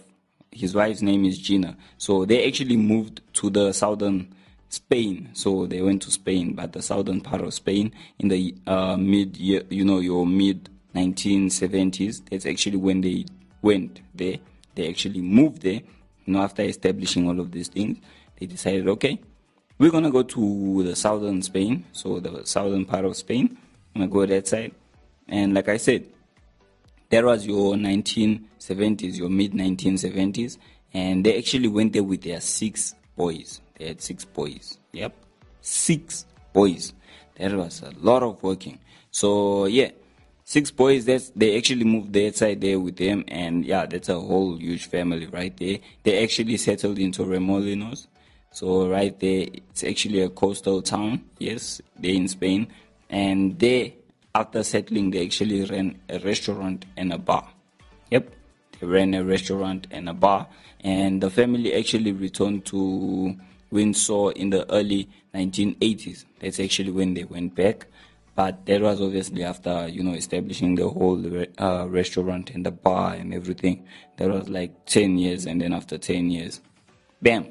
His 0.52 0.76
wife's 0.76 1.02
name 1.02 1.24
is 1.24 1.38
Gina. 1.38 1.78
So 1.98 2.26
they 2.26 2.46
actually 2.46 2.76
moved 2.76 3.22
to 3.36 3.50
the 3.50 3.72
southern 3.72 4.36
Spain. 4.68 5.30
So 5.32 5.66
they 5.66 5.82
went 5.82 6.02
to 6.02 6.12
Spain, 6.12 6.52
but 6.54 6.74
the 6.74 6.82
southern 6.82 7.22
part 7.22 7.40
of 7.42 7.54
Spain 7.54 7.94
in 8.20 8.28
the 8.28 8.56
uh, 8.68 8.98
mid, 8.98 9.38
year, 9.38 9.64
you 9.70 9.86
know, 9.86 10.00
your 10.00 10.28
mid 10.28 10.68
1970s. 10.94 12.30
That's 12.30 12.46
actually 12.46 12.76
when 12.76 13.00
they 13.00 13.24
went 13.62 14.02
there. 14.14 14.40
They 14.76 14.90
actually 14.90 15.22
moved 15.22 15.62
there. 15.62 15.82
You 16.26 16.34
know, 16.34 16.42
after 16.42 16.64
establishing 16.64 17.26
all 17.26 17.40
of 17.40 17.54
these 17.54 17.70
things, 17.70 18.00
they 18.38 18.48
decided, 18.48 18.90
okay, 18.90 19.18
we're 19.78 19.92
gonna 19.92 20.12
go 20.12 20.24
to 20.24 20.84
the 20.84 20.94
southern 20.94 21.42
Spain, 21.42 21.86
so 21.94 22.20
the 22.20 22.46
southern 22.46 22.84
part 22.84 23.06
of 23.06 23.16
Spain. 23.16 23.58
I'm 23.96 24.02
gonna 24.02 24.12
go 24.12 24.26
that 24.26 24.46
side, 24.46 24.74
and 25.30 25.54
like 25.54 25.70
I 25.70 25.78
said, 25.78 26.04
that 27.10 27.24
was 27.24 27.46
your 27.46 27.74
1970s, 27.74 29.18
your 29.18 29.30
mid 29.30 29.54
1970s, 29.54 30.58
and 30.94 31.26
they 31.26 31.38
actually 31.38 31.68
went 31.68 31.94
there 31.94 32.04
with 32.04 32.22
their 32.22 32.40
six 32.40 32.96
boys. 33.16 33.62
They 33.78 33.88
had 33.88 34.02
six 34.02 34.26
boys. 34.26 34.78
Yep, 34.92 35.14
six 35.62 36.26
boys. 36.54 36.94
That 37.36 37.54
was 37.54 37.82
a 37.82 37.92
lot 38.00 38.24
of 38.24 38.42
working. 38.44 38.80
So 39.12 39.66
yeah, 39.66 39.92
six 40.44 40.72
boys. 40.72 41.06
That's 41.06 41.32
they 41.36 41.58
actually 41.58 41.86
moved 41.86 42.14
that 42.14 42.36
side 42.36 42.62
there 42.62 42.80
with 42.80 42.98
them, 42.98 43.24
and 43.28 43.66
yeah, 43.66 43.86
that's 43.86 44.10
a 44.10 44.20
whole 44.20 44.58
huge 44.58 44.86
family 44.88 45.28
right 45.28 45.56
there. 45.58 45.80
They 46.04 46.24
actually 46.24 46.58
settled 46.58 47.00
in 47.00 47.12
Torremolinos. 47.12 48.08
So 48.52 48.90
right 48.90 49.18
there, 49.20 49.48
it's 49.54 49.84
actually 49.84 50.22
a 50.22 50.30
coastal 50.30 50.82
town. 50.82 51.24
Yes, 51.38 51.82
they're 51.98 52.14
in 52.14 52.28
Spain, 52.28 52.68
and 53.10 53.58
they 53.58 53.99
after 54.36 54.64
settling, 54.64 55.12
they 55.12 55.26
actually 55.26 55.64
ran 55.66 56.00
a 56.10 56.20
restaurant 56.20 56.86
and 56.96 57.12
a 57.12 57.18
bar. 57.18 57.48
Yep, 58.12 58.34
they 58.80 58.88
ran 58.88 59.14
a 59.14 59.24
restaurant 59.24 59.88
and 59.92 60.08
a 60.10 60.14
bar, 60.14 60.48
and 60.82 61.22
the 61.22 61.30
family 61.30 61.74
actually 61.74 62.12
returned 62.12 62.66
to 62.66 63.36
Windsor 63.72 64.32
in 64.32 64.50
the 64.50 64.72
early 64.72 65.10
1980s. 65.34 66.26
That's 66.40 66.60
actually 66.60 66.92
when 66.92 67.14
they 67.14 67.24
went 67.24 67.56
back. 67.56 67.88
But 68.36 68.66
that 68.68 68.82
was 68.82 69.02
obviously 69.02 69.44
after 69.44 69.90
you 69.90 70.02
know 70.02 70.14
establishing 70.14 70.76
the 70.76 70.88
whole 70.88 71.22
uh, 71.60 71.88
restaurant 71.90 72.52
and 72.52 72.66
the 72.66 72.72
bar 72.72 73.16
and 73.16 73.34
everything. 73.34 73.86
That 74.16 74.30
was 74.30 74.48
like 74.48 74.86
10 74.86 75.18
years, 75.18 75.46
and 75.46 75.60
then 75.62 75.74
after 75.74 75.98
10 75.98 76.32
years, 76.32 76.62
bam, 77.22 77.48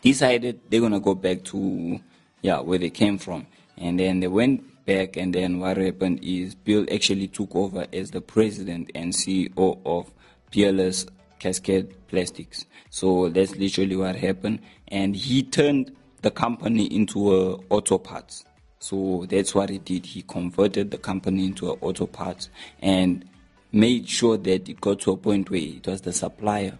decided 0.00 0.60
they're 0.70 0.80
gonna 0.80 1.00
go 1.00 1.14
back 1.14 1.44
to 1.44 2.00
yeah 2.40 2.60
where 2.60 2.78
they 2.78 2.88
came 2.88 3.18
from, 3.18 3.46
and 3.76 4.00
then 4.00 4.20
they 4.20 4.28
went 4.28 4.64
back, 4.90 5.16
and 5.16 5.32
then 5.32 5.60
what 5.60 5.76
happened 5.76 6.18
is 6.22 6.56
Bill 6.56 6.84
actually 6.92 7.28
took 7.28 7.54
over 7.54 7.86
as 7.92 8.10
the 8.10 8.20
president 8.20 8.90
and 8.94 9.12
CEO 9.12 9.78
of 9.86 10.10
Peerless 10.50 11.06
Cascade 11.38 11.94
Plastics. 12.08 12.66
So 12.90 13.28
that's 13.28 13.54
literally 13.54 13.94
what 13.94 14.16
happened, 14.16 14.60
and 14.88 15.14
he 15.14 15.44
turned 15.44 15.92
the 16.22 16.30
company 16.32 16.86
into 16.86 17.32
a 17.32 17.54
auto 17.70 17.98
parts. 17.98 18.44
So 18.80 19.26
that's 19.30 19.54
what 19.54 19.70
he 19.70 19.78
did. 19.78 20.06
He 20.06 20.22
converted 20.22 20.90
the 20.90 20.98
company 20.98 21.44
into 21.44 21.70
an 21.70 21.78
auto 21.80 22.06
parts 22.06 22.50
and 22.82 23.24
made 23.70 24.08
sure 24.08 24.36
that 24.38 24.68
it 24.68 24.80
got 24.80 25.00
to 25.00 25.12
a 25.12 25.16
point 25.16 25.50
where 25.50 25.60
it 25.60 25.86
was 25.86 26.00
the 26.00 26.12
supplier 26.12 26.78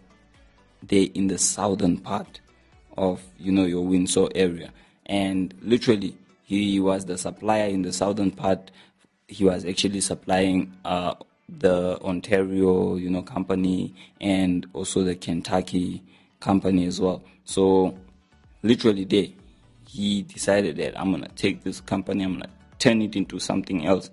there 0.82 1.06
in 1.14 1.28
the 1.28 1.38
southern 1.38 1.98
part 1.98 2.40
of 2.96 3.22
you 3.38 3.52
know 3.52 3.66
your 3.66 3.86
Windsor 3.86 4.26
area, 4.34 4.72
and 5.06 5.54
literally 5.62 6.16
he 6.58 6.80
was 6.80 7.04
the 7.04 7.16
supplier 7.16 7.68
in 7.68 7.82
the 7.82 7.92
southern 7.92 8.32
part. 8.32 8.72
He 9.28 9.44
was 9.44 9.64
actually 9.64 10.00
supplying 10.00 10.72
uh, 10.84 11.14
the 11.48 11.96
Ontario 12.02 12.96
you 12.96 13.08
know 13.08 13.22
company 13.22 13.94
and 14.20 14.66
also 14.72 15.04
the 15.04 15.14
Kentucky 15.14 16.02
company 16.40 16.86
as 16.86 17.00
well. 17.00 17.22
So 17.44 17.96
literally 18.62 19.04
there 19.04 19.28
he 19.88 20.22
decided 20.22 20.76
that 20.78 20.98
I'm 20.98 21.12
gonna 21.12 21.28
take 21.36 21.62
this 21.62 21.80
company, 21.80 22.24
I'm 22.24 22.34
gonna 22.34 22.50
turn 22.80 23.00
it 23.02 23.14
into 23.14 23.38
something 23.38 23.86
else, 23.86 24.10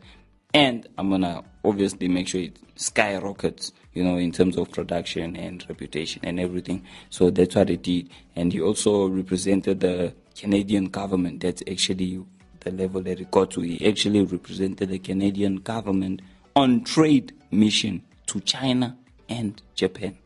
and 0.53 0.88
I'm 0.98 1.10
gonna 1.10 1.44
obviously 1.65 2.08
make 2.08 2.27
sure 2.27 2.41
it 2.41 2.58
skyrockets, 2.75 3.72
you 3.94 4.03
know, 4.03 4.17
in 4.17 4.32
terms 4.32 4.58
of 4.58 4.72
production 4.72 5.36
and 5.36 5.65
reputation 5.67 6.22
and 6.24 6.39
everything. 6.39 6.84
So 7.10 7.32
that's 7.32 7.56
what 7.56 7.70
he 7.70 7.77
did, 7.77 8.10
and 8.36 8.53
he 8.53 8.62
also 8.62 9.08
represented 9.08 9.79
the 9.79 10.13
Canadian 10.38 10.86
government. 10.86 11.41
That's 11.41 11.63
actually 11.70 12.24
the 12.60 12.72
level 12.72 13.01
that 13.01 13.20
he 13.20 13.25
got 13.25 13.51
to. 13.51 13.62
He 13.62 13.88
actually 13.88 14.24
represented 14.24 14.89
the 14.89 15.00
Canadian 15.00 15.58
government 15.58 16.22
on 16.56 16.84
trade 16.84 17.34
mission 17.51 18.03
to 18.27 18.39
China 18.41 18.98
and 19.29 19.62
Japan. 19.75 20.17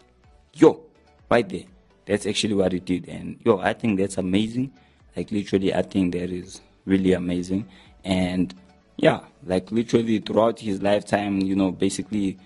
Yo, 0.54 0.82
right 1.30 1.48
there. 1.48 1.64
That's 2.06 2.26
actually 2.26 2.56
what 2.56 2.72
he 2.72 2.80
did, 2.80 3.08
and 3.08 3.40
yo, 3.46 3.60
I 3.60 3.74
think 3.74 4.00
that's 4.00 4.18
amazing. 4.18 4.74
Like 5.16 5.32
literally, 5.32 5.74
I 5.74 5.84
think 5.84 6.14
that 6.14 6.32
is 6.32 6.60
really 6.86 7.14
amazing. 7.14 7.68
And 8.04 8.54
yeah, 8.98 9.22
like 9.46 9.72
literally 9.72 10.20
throughout 10.20 10.60
his 10.60 10.82
lifetime, 10.82 11.40
you 11.42 11.56
know, 11.56 11.72
basically 11.72 12.38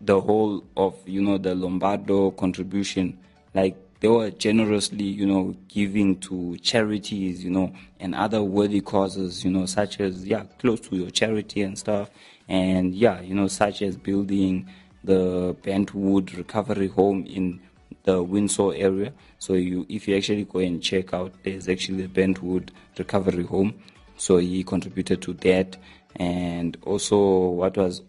the 0.00 0.20
whole 0.20 0.64
of 0.76 0.96
you 1.06 1.22
know 1.22 1.38
the 1.38 1.54
Lombardo 1.54 2.32
contribution, 2.32 3.18
like 3.54 3.76
they 4.06 4.10
were 4.10 4.30
generously, 4.30 5.02
you 5.02 5.26
know, 5.26 5.56
giving 5.66 6.16
to 6.20 6.56
charities, 6.58 7.42
you 7.42 7.50
know, 7.50 7.72
and 7.98 8.14
other 8.14 8.40
worthy 8.40 8.80
causes, 8.80 9.44
you 9.44 9.50
know, 9.50 9.66
such 9.66 9.98
as 9.98 10.24
yeah, 10.24 10.44
close 10.60 10.78
to 10.78 10.94
your 10.94 11.10
charity 11.10 11.62
and 11.62 11.76
stuff, 11.76 12.08
and 12.46 12.94
yeah, 12.94 13.20
you 13.20 13.34
know, 13.34 13.48
such 13.48 13.82
as 13.82 13.96
building 13.96 14.70
the 15.02 15.56
Brentwood 15.60 16.32
Recovery 16.34 16.86
Home 16.86 17.26
in 17.26 17.58
the 18.04 18.22
Windsor 18.22 18.74
area. 18.76 19.12
So 19.40 19.54
you, 19.54 19.84
if 19.88 20.06
you 20.06 20.16
actually 20.16 20.44
go 20.44 20.60
and 20.60 20.80
check 20.80 21.12
out, 21.12 21.34
there's 21.42 21.68
actually 21.68 22.04
a 22.04 22.08
Brentwood 22.08 22.70
Recovery 22.96 23.42
Home. 23.42 23.74
So 24.16 24.36
he 24.36 24.62
contributed 24.62 25.20
to 25.22 25.32
that, 25.32 25.78
and 26.14 26.76
also 26.82 27.48
what 27.48 27.76
was 27.76 28.02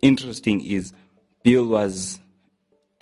interesting 0.00 0.64
is 0.64 0.94
Bill 1.42 1.66
was 1.66 2.20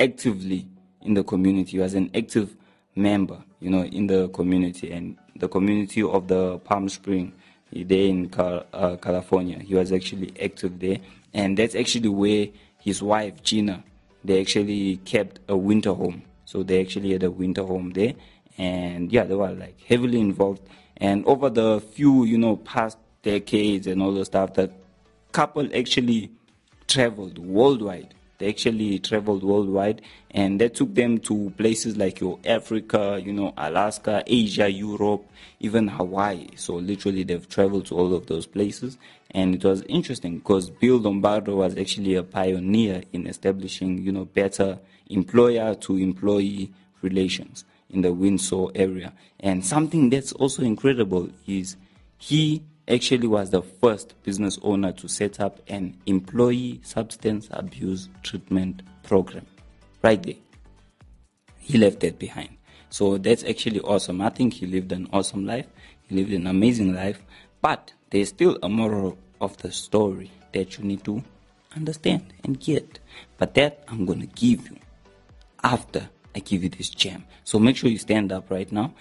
actively 0.01 0.67
in 1.03 1.15
the 1.15 1.25
community. 1.25 1.73
He 1.73 1.79
was 1.79 1.95
an 1.95 2.11
active 2.15 2.55
member, 2.95 3.43
you 3.61 3.71
know, 3.71 3.85
in 3.85 4.07
the 4.07 4.29
community 4.29 4.93
and 4.93 5.17
the 5.37 5.49
community 5.49 6.03
of 6.03 6.29
the 6.29 6.59
Palm 6.59 6.89
Spring 6.89 7.33
there 7.73 8.07
in 8.07 8.33
uh, 8.35 8.97
California. 8.97 9.59
He 9.59 9.75
was 9.75 9.93
actually 9.93 10.33
active 10.43 10.79
there, 10.79 10.99
and 11.33 11.57
that's 11.57 11.75
actually 11.75 12.09
where 12.09 12.49
his 12.79 13.03
wife 13.03 13.43
Gina 13.43 13.85
they 14.25 14.41
actually 14.41 14.97
kept 14.99 15.41
a 15.49 15.57
winter 15.57 15.93
home. 15.93 16.23
So 16.45 16.63
they 16.63 16.81
actually 16.81 17.13
had 17.13 17.23
a 17.23 17.31
winter 17.31 17.63
home 17.63 17.91
there, 17.93 18.15
and 18.59 19.13
yeah, 19.13 19.25
they 19.25 19.35
were 19.35 19.53
like 19.53 19.81
heavily 19.83 20.21
involved. 20.21 20.63
And 20.97 21.25
over 21.27 21.49
the 21.49 21.81
few, 21.81 22.25
you 22.25 22.37
know, 22.37 22.57
past 22.57 22.99
decades 23.23 23.87
and 23.87 24.03
all 24.03 24.13
the 24.13 24.25
stuff, 24.25 24.55
that 24.55 24.73
couple 25.33 25.69
actually 25.75 26.31
traveled 26.87 27.39
worldwide. 27.39 28.15
They 28.41 28.49
actually 28.49 28.99
traveled 28.99 29.45
worldwide, 29.45 30.01
and 30.31 30.59
that 30.63 30.75
took 30.75 30.95
them 30.95 31.19
to 31.19 31.53
places 31.59 31.99
like 31.99 32.21
your 32.21 32.39
Africa, 32.47 33.21
you 33.23 33.35
know, 33.35 33.53
Alaska, 33.59 34.25
Asia, 34.27 34.69
Europe, 34.69 35.25
even 35.61 35.89
Hawaii. 35.89 36.49
So 36.57 36.77
literally, 36.77 37.23
they've 37.23 37.47
traveled 37.49 37.85
to 37.87 37.97
all 37.97 38.15
of 38.15 38.27
those 38.27 38.47
places, 38.47 38.97
and 39.33 39.55
it 39.55 39.63
was 39.63 39.83
interesting 39.83 40.39
because 40.39 40.71
Bill 40.71 40.97
Lombardo 40.97 41.55
was 41.57 41.77
actually 41.77 42.15
a 42.15 42.23
pioneer 42.23 43.03
in 43.13 43.27
establishing, 43.27 44.03
you 44.03 44.11
know, 44.11 44.25
better 44.25 44.79
employer 45.11 45.75
to 45.75 45.99
employee 45.99 46.73
relations 47.03 47.65
in 47.91 48.01
the 48.01 48.13
Windsor 48.13 48.69
area. 48.75 49.13
And 49.39 49.65
something 49.65 50.09
that's 50.09 50.33
also 50.33 50.63
incredible 50.63 51.29
is 51.47 51.77
he 52.17 52.63
actually 52.91 53.27
was 53.27 53.51
the 53.51 53.63
first 53.63 54.15
business 54.23 54.59
owner 54.63 54.93
to 54.93 55.09
set 55.09 55.41
up 55.41 55.61
an 55.69 55.97
employee 56.07 56.81
substance 56.83 57.49
abuse 57.51 58.09
treatment 58.23 58.83
program. 59.03 59.47
Right 60.03 60.23
there. 60.23 60.37
He 61.59 61.79
left 61.79 62.01
that 62.01 62.19
behind. 62.19 62.57
So 62.89 63.19
that's 63.19 63.45
actually 63.45 63.81
awesome. 63.81 64.21
I 64.21 64.31
think 64.31 64.55
he 64.55 64.67
lived 64.67 64.93
an 64.93 65.09
awesome 65.13 65.47
life. 65.47 65.67
He 66.09 66.17
lived 66.17 66.33
an 66.33 66.47
amazing 66.47 66.95
life. 66.95 67.23
But 67.63 67.93
there's 68.11 68.31
still 68.31 68.59
a 68.63 68.69
moral 68.69 69.17
of 69.41 69.57
the 69.59 69.71
story 69.71 70.31
that 70.53 70.79
you 70.79 70.85
need 70.85 71.05
to 71.05 71.23
understand 71.77 72.33
and 72.45 72.59
get. 72.59 72.99
But 73.39 73.55
that 73.55 73.85
I'm 73.89 74.07
going 74.07 74.21
to 74.21 74.27
give 74.27 74.69
you 74.69 74.79
after 75.63 76.09
I 76.35 76.41
give 76.41 76.63
you 76.63 76.69
this 76.69 76.91
gem. 76.91 77.25
So 77.45 77.59
make 77.59 77.77
sure 77.77 77.91
you 77.91 77.99
stand 77.99 78.33
up 78.33 78.51
right 78.51 78.71
now 78.71 78.95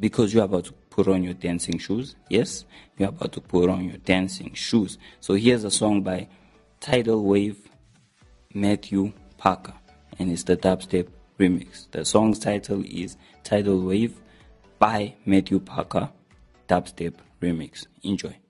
because 0.00 0.32
you're 0.32 0.44
about 0.44 0.66
to 0.66 0.74
put 0.94 1.08
on 1.08 1.24
your 1.24 1.34
dancing 1.34 1.76
shoes. 1.76 2.14
Yes, 2.30 2.64
you're 2.96 3.08
about 3.08 3.32
to 3.32 3.40
put 3.40 3.68
on 3.68 3.82
your 3.84 3.96
dancing 3.96 4.54
shoes. 4.54 4.96
So 5.18 5.34
here's 5.34 5.64
a 5.64 5.70
song 5.70 6.02
by 6.02 6.28
Tidal 6.78 7.24
Wave 7.24 7.58
Matthew 8.54 9.12
Parker, 9.36 9.74
and 10.20 10.30
it's 10.30 10.44
the 10.44 10.56
dubstep 10.56 11.08
remix. 11.40 11.90
The 11.90 12.04
song's 12.04 12.38
title 12.38 12.84
is 12.86 13.16
Tidal 13.42 13.80
Wave 13.80 14.20
by 14.78 15.14
Matthew 15.26 15.58
Parker, 15.58 16.10
dubstep 16.68 17.14
remix. 17.42 17.88
Enjoy. 18.04 18.43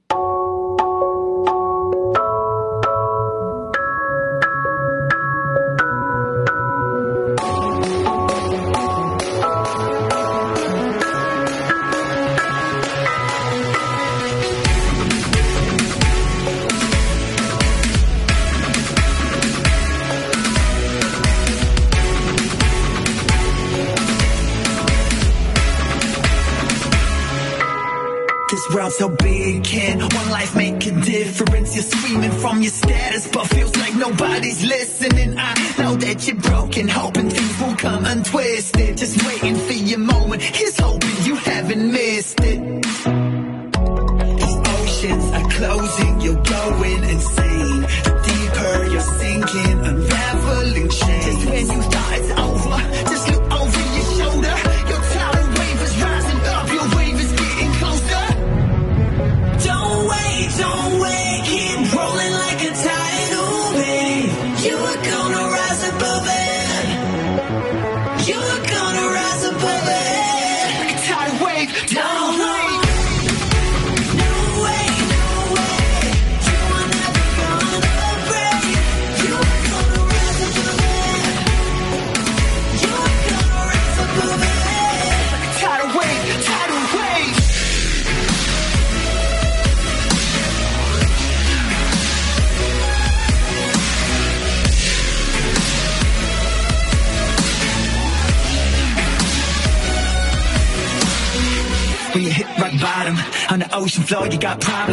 So 28.99 29.09
big, 29.09 29.65
can 29.65 29.99
one 29.99 30.31
life 30.31 30.55
make 30.55 30.87
a 30.87 30.93
difference? 31.01 31.75
You're 31.75 31.85
screaming 31.85 32.31
from 32.31 32.63
your 32.63 32.71
status, 32.71 33.27
but 33.29 33.47
feels 33.49 33.77
like 33.77 33.95
nobody's 33.97 34.65
listening. 34.65 35.37
I 35.37 35.55
know 35.79 35.97
that 35.97 36.27
you're 36.27 36.37
broken, 36.37 36.87
hoping 36.89 37.29
things 37.31 37.61
will 37.61 37.77
come 37.77 38.05
untwisted. 38.05 38.97
Just 38.97 39.27
waiting 39.27 39.57
for 39.57 39.73
your 39.73 39.99
moment. 39.99 40.43
Here's 40.43 40.79
hoping 40.79 41.11
you 41.25 41.35
haven't 41.35 41.91
missed 41.93 42.41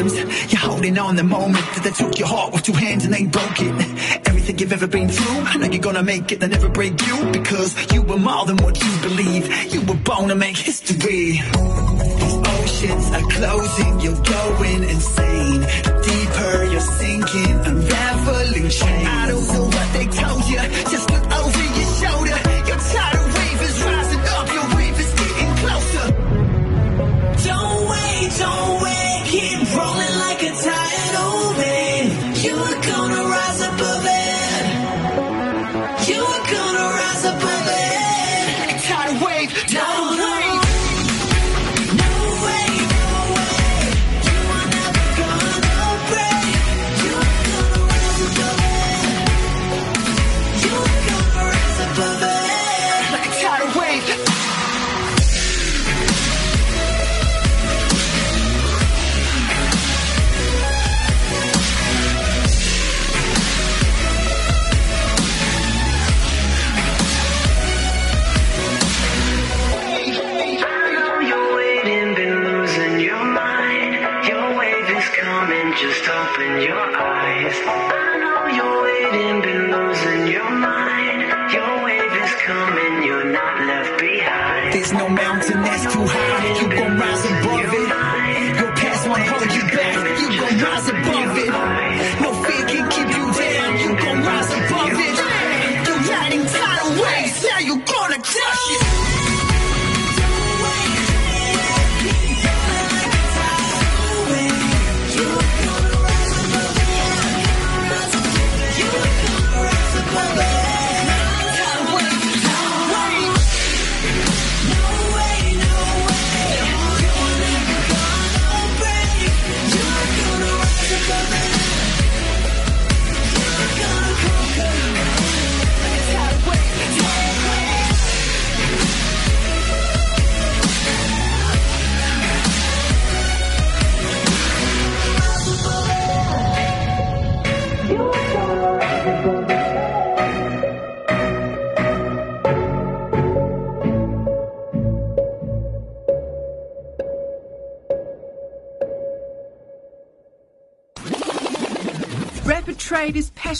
problems. 0.01 0.51
You're 0.51 0.61
holding 0.61 0.97
on 0.97 1.15
the 1.15 1.23
moment 1.23 1.65
that 1.75 1.83
they 1.83 1.91
took 1.91 2.17
your 2.17 2.27
heart 2.27 2.53
with 2.53 2.63
two 2.63 2.73
hands 2.73 3.05
and 3.05 3.13
they 3.13 3.25
broke 3.25 3.59
it. 3.59 4.27
Everything 4.27 4.59
you've 4.59 4.73
ever 4.73 4.87
been 4.87 5.09
through, 5.09 5.41
I 5.45 5.57
know 5.57 5.67
you're 5.67 5.81
gonna 5.81 6.03
make 6.03 6.31
it. 6.31 6.39
They 6.39 6.47
never 6.47 6.69
break 6.69 7.05
you 7.07 7.31
because 7.31 7.75
you 7.93 8.01
were 8.01 8.17
more 8.17 8.45
than 8.45 8.57
what 8.57 8.81
you 8.83 8.91
believe. 9.01 9.73
You 9.73 9.81
were 9.81 9.95
born 9.95 10.29
to 10.29 10.35
make 10.35 10.57
history. 10.57 11.41
These 12.21 12.37
oceans 12.57 13.05
are 13.11 13.27
closing, 13.37 13.99
you're 14.01 14.23
going 14.23 14.83
insane. 14.83 15.61
Deeper 16.07 16.63
you're 16.71 16.87
sinking, 16.99 17.55
unraveling 17.69 18.69
chains. 18.69 19.07
I 19.07 19.27
don't 19.27 19.47
know 19.53 19.65
what 19.65 19.93
they 19.93 20.05
told 20.07 20.43
you. 20.47 20.59
Just 20.89 21.10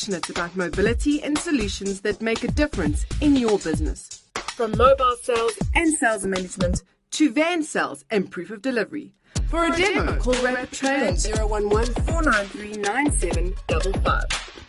passionate 0.01 0.29
about 0.31 0.55
mobility 0.55 1.21
and 1.21 1.37
solutions 1.37 2.01
that 2.01 2.19
make 2.23 2.43
a 2.43 2.47
difference 2.47 3.05
in 3.21 3.35
your 3.35 3.59
business. 3.59 4.23
From 4.55 4.75
mobile 4.75 5.15
sales 5.21 5.53
and 5.75 5.93
sales 5.93 6.25
management 6.25 6.81
to 7.11 7.31
van 7.31 7.61
sales 7.61 8.03
and 8.09 8.31
proof 8.31 8.49
of 8.49 8.63
delivery. 8.63 9.13
For 9.49 9.63
a 9.65 9.77
demo, 9.77 10.17
call 10.17 10.33
Rapid 10.43 10.71
Trade 10.71 11.09
on 11.37 11.63
011 11.63 11.93
493 11.93 12.81
9755. 12.81 14.23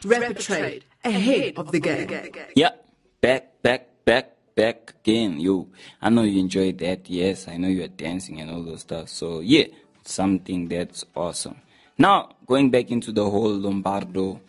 Rapid 0.05 0.39
Trade, 0.39 0.85
ahead 1.03 1.55
of 1.57 1.73
the 1.73 1.81
game. 1.81 2.11
Yeah, 2.55 2.73
back, 3.23 3.63
back, 3.63 3.89
back, 4.05 4.37
back 4.55 4.95
again. 5.01 5.41
You, 5.41 5.71
I 6.03 6.11
know 6.11 6.25
you 6.25 6.41
enjoyed 6.41 6.77
that. 6.79 7.09
Yes, 7.09 7.49
I 7.49 7.57
know 7.57 7.69
you 7.69 7.85
are 7.85 7.89
dancing 7.89 8.39
and 8.39 8.51
all 8.51 8.63
those 8.63 8.83
stuff. 8.83 9.09
So 9.09 9.41
yeah, 9.41 9.65
something 10.05 10.69
that's 10.69 11.07
awesome. 11.17 11.57
Now 11.97 12.37
going 12.47 12.71
back 12.71 12.91
into 12.91 13.13
the 13.13 13.31
whole 13.31 13.55
Lombardo 13.55 14.43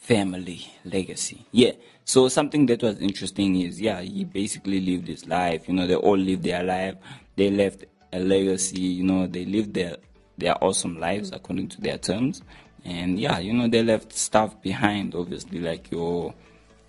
family 0.00 0.66
legacy. 0.84 1.46
Yeah. 1.52 1.72
So 2.04 2.28
something 2.28 2.66
that 2.66 2.82
was 2.82 2.98
interesting 2.98 3.60
is 3.60 3.80
yeah, 3.80 4.00
he 4.00 4.24
basically 4.24 4.80
lived 4.80 5.06
his 5.06 5.28
life. 5.28 5.68
You 5.68 5.74
know, 5.74 5.86
they 5.86 5.94
all 5.94 6.16
lived 6.16 6.42
their 6.42 6.64
life. 6.64 6.96
They 7.36 7.50
left 7.50 7.84
a 8.12 8.18
legacy. 8.18 8.80
You 8.80 9.04
know, 9.04 9.26
they 9.26 9.44
lived 9.44 9.74
their 9.74 9.96
their 10.36 10.62
awesome 10.64 10.98
lives 10.98 11.30
according 11.32 11.68
to 11.68 11.80
their 11.80 11.98
terms. 11.98 12.42
And 12.84 13.20
yeah, 13.20 13.38
you 13.38 13.52
know, 13.52 13.68
they 13.68 13.82
left 13.82 14.12
stuff 14.12 14.60
behind. 14.62 15.14
Obviously, 15.14 15.60
like 15.60 15.90
your 15.92 16.34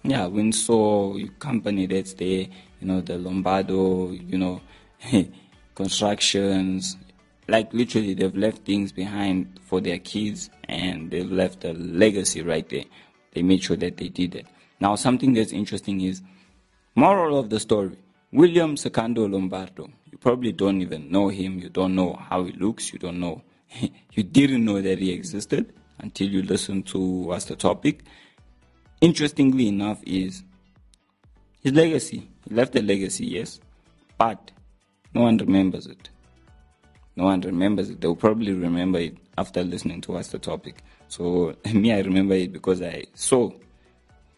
yeah, 0.03 0.25
Windsor 0.25 1.19
your 1.19 1.33
company 1.37 1.85
that's 1.85 2.13
there. 2.13 2.47
You 2.79 2.87
know, 2.87 3.01
the 3.01 3.17
Lombardo. 3.17 4.11
You 4.11 4.37
know, 4.37 4.61
constructions. 5.75 6.97
Like 7.51 7.73
literally, 7.73 8.13
they've 8.13 8.33
left 8.33 8.63
things 8.63 8.93
behind 8.93 9.59
for 9.65 9.81
their 9.81 9.99
kids, 9.99 10.49
and 10.69 11.11
they've 11.11 11.29
left 11.29 11.65
a 11.65 11.73
legacy 11.73 12.41
right 12.41 12.67
there. 12.69 12.85
They 13.33 13.41
made 13.41 13.61
sure 13.61 13.75
that 13.75 13.97
they 13.97 14.07
did 14.07 14.35
it. 14.35 14.45
Now, 14.79 14.95
something 14.95 15.33
that's 15.33 15.51
interesting 15.51 15.99
is 15.99 16.21
moral 16.95 17.37
of 17.37 17.49
the 17.49 17.59
story. 17.59 17.97
William 18.31 18.77
Secondo 18.77 19.27
Lombardo. 19.27 19.89
You 20.09 20.17
probably 20.17 20.53
don't 20.53 20.81
even 20.81 21.11
know 21.11 21.27
him. 21.27 21.59
You 21.59 21.67
don't 21.67 21.93
know 21.93 22.13
how 22.13 22.45
he 22.45 22.53
looks. 22.53 22.93
You 22.93 22.99
don't 22.99 23.19
know. 23.19 23.41
you 24.13 24.23
didn't 24.23 24.63
know 24.63 24.81
that 24.81 24.99
he 24.99 25.11
existed 25.11 25.73
until 25.99 26.29
you 26.29 26.43
listened 26.43 26.87
to 26.87 26.99
what's 26.99 27.45
the 27.45 27.57
topic. 27.57 28.03
Interestingly 29.01 29.67
enough, 29.67 30.01
is 30.05 30.41
his 31.61 31.73
legacy. 31.73 32.29
He 32.47 32.55
left 32.55 32.77
a 32.77 32.81
legacy, 32.81 33.25
yes, 33.25 33.59
but 34.17 34.51
no 35.13 35.23
one 35.23 35.35
remembers 35.35 35.87
it. 35.87 36.11
No 37.15 37.25
one 37.25 37.41
remembers 37.41 37.89
it. 37.89 38.01
They'll 38.01 38.15
probably 38.15 38.53
remember 38.53 38.99
it 38.99 39.17
after 39.37 39.63
listening 39.63 40.01
to 40.01 40.13
what's 40.13 40.29
the 40.29 40.39
topic. 40.39 40.83
So 41.07 41.55
me, 41.73 41.93
I 41.93 41.99
remember 41.99 42.35
it 42.35 42.53
because 42.53 42.81
I 42.81 43.05
saw 43.13 43.51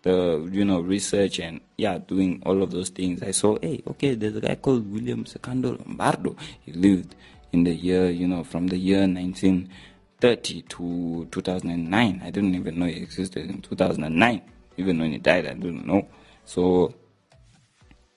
the 0.01 0.49
you 0.51 0.65
know 0.65 0.81
research 0.81 1.39
and 1.39 1.61
yeah 1.77 1.97
doing 1.97 2.41
all 2.45 2.61
of 2.61 2.71
those 2.71 2.89
things. 2.89 3.23
I 3.23 3.31
saw 3.31 3.57
hey 3.61 3.81
okay 3.87 4.15
there's 4.15 4.35
a 4.35 4.41
guy 4.41 4.55
called 4.55 4.91
william 4.91 5.25
secondo 5.25 5.77
lombardo. 5.77 6.35
He 6.65 6.73
lived 6.73 7.15
in 7.53 7.63
the 7.63 7.73
year 7.73 8.09
you 8.09 8.27
know 8.27 8.43
from 8.43 8.67
the 8.67 8.77
year 8.77 9.01
1930 9.01 10.61
to 10.63 11.27
2009 11.31 12.21
i 12.23 12.31
didn't 12.31 12.55
even 12.55 12.79
know 12.79 12.87
he 12.87 12.93
existed 12.97 13.47
in 13.47 13.61
2009 13.61 14.41
even 14.77 14.99
when 14.99 15.11
he 15.11 15.19
died 15.19 15.45
i 15.45 15.53
didn't 15.53 15.85
know. 15.85 16.07
So 16.43 16.93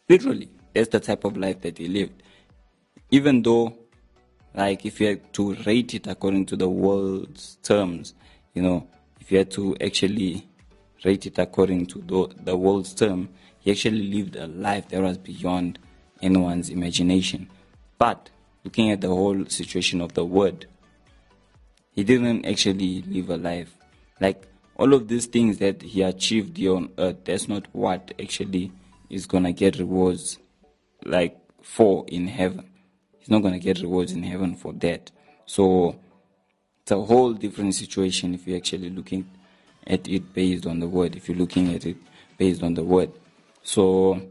literally 0.09 0.49
that's 0.75 0.89
the 0.89 1.01
type 1.01 1.25
of 1.25 1.37
life 1.37 1.61
that 1.63 1.79
he 1.79 1.89
lived. 1.89 2.23
Even 3.11 3.43
though 3.43 3.77
like 4.57 4.85
if 4.85 5.01
you 5.01 5.09
had 5.09 5.33
to 5.33 5.55
rate 5.67 5.95
it 5.95 6.07
according 6.07 6.45
to 6.47 6.57
the 6.57 6.69
world's 6.69 7.57
terms 7.63 8.15
you 8.55 8.63
know 8.63 8.87
if 9.21 9.31
you 9.31 9.39
had 9.39 9.51
to 9.51 9.77
actually 9.81 10.47
rate 11.05 11.27
it 11.27 11.39
according 11.39 11.87
to 11.87 11.99
the, 12.01 12.35
the 12.45 12.57
world's 12.57 12.95
term, 12.95 13.29
he 13.59 13.71
actually 13.71 14.03
lived 14.03 14.37
a 14.37 14.47
life 14.47 14.89
that 14.89 15.03
was 15.03 15.19
beyond 15.19 15.79
anyone's 16.23 16.69
imagination. 16.69 17.49
But 17.99 18.31
looking 18.65 18.91
at 18.91 19.01
the 19.01 19.09
whole 19.09 19.45
situation 19.47 20.01
of 20.01 20.15
the 20.15 20.25
word, 20.25 20.67
he 21.93 22.05
didn't 22.05 22.45
actually 22.45 23.03
live 23.03 23.31
a 23.31 23.37
life. 23.37 23.77
Like 24.21 24.47
all 24.77 24.95
of 24.95 25.09
these 25.09 25.27
things 25.27 25.59
that 25.59 25.83
he 25.83 26.03
achieved 26.03 26.57
here 26.57 26.77
on 26.77 26.91
earth, 26.99 27.25
that's 27.25 27.49
not 27.49 27.67
what 27.73 28.13
actually 28.21 28.73
is 29.09 29.27
gonna 29.27 29.53
get 29.53 29.79
rewards 29.79 30.39
like 31.05 31.39
for 31.63 32.05
in 32.09 32.27
heaven. 32.29 32.69
He's 33.27 33.33
not 33.33 33.43
gonna 33.43 33.59
get 33.59 33.81
rewards 33.81 34.13
in 34.13 34.23
heaven 34.23 34.55
for 34.55 34.73
that. 34.75 35.11
So 35.47 35.97
it's 36.83 36.93
a 36.93 37.01
whole 37.01 37.33
different 37.33 37.75
situation 37.75 38.35
if 38.35 38.47
you're 38.47 38.57
actually 38.57 38.89
looking 38.89 39.29
at 39.85 40.07
it 40.07 40.33
based 40.33 40.65
on 40.65 40.79
the 40.79 40.87
word, 40.87 41.17
if 41.17 41.29
you're 41.29 41.37
looking 41.37 41.75
at 41.75 41.85
it 41.87 41.97
based 42.39 42.63
on 42.63 42.75
the 42.75 42.85
word. 42.85 43.11
So, 43.65 44.23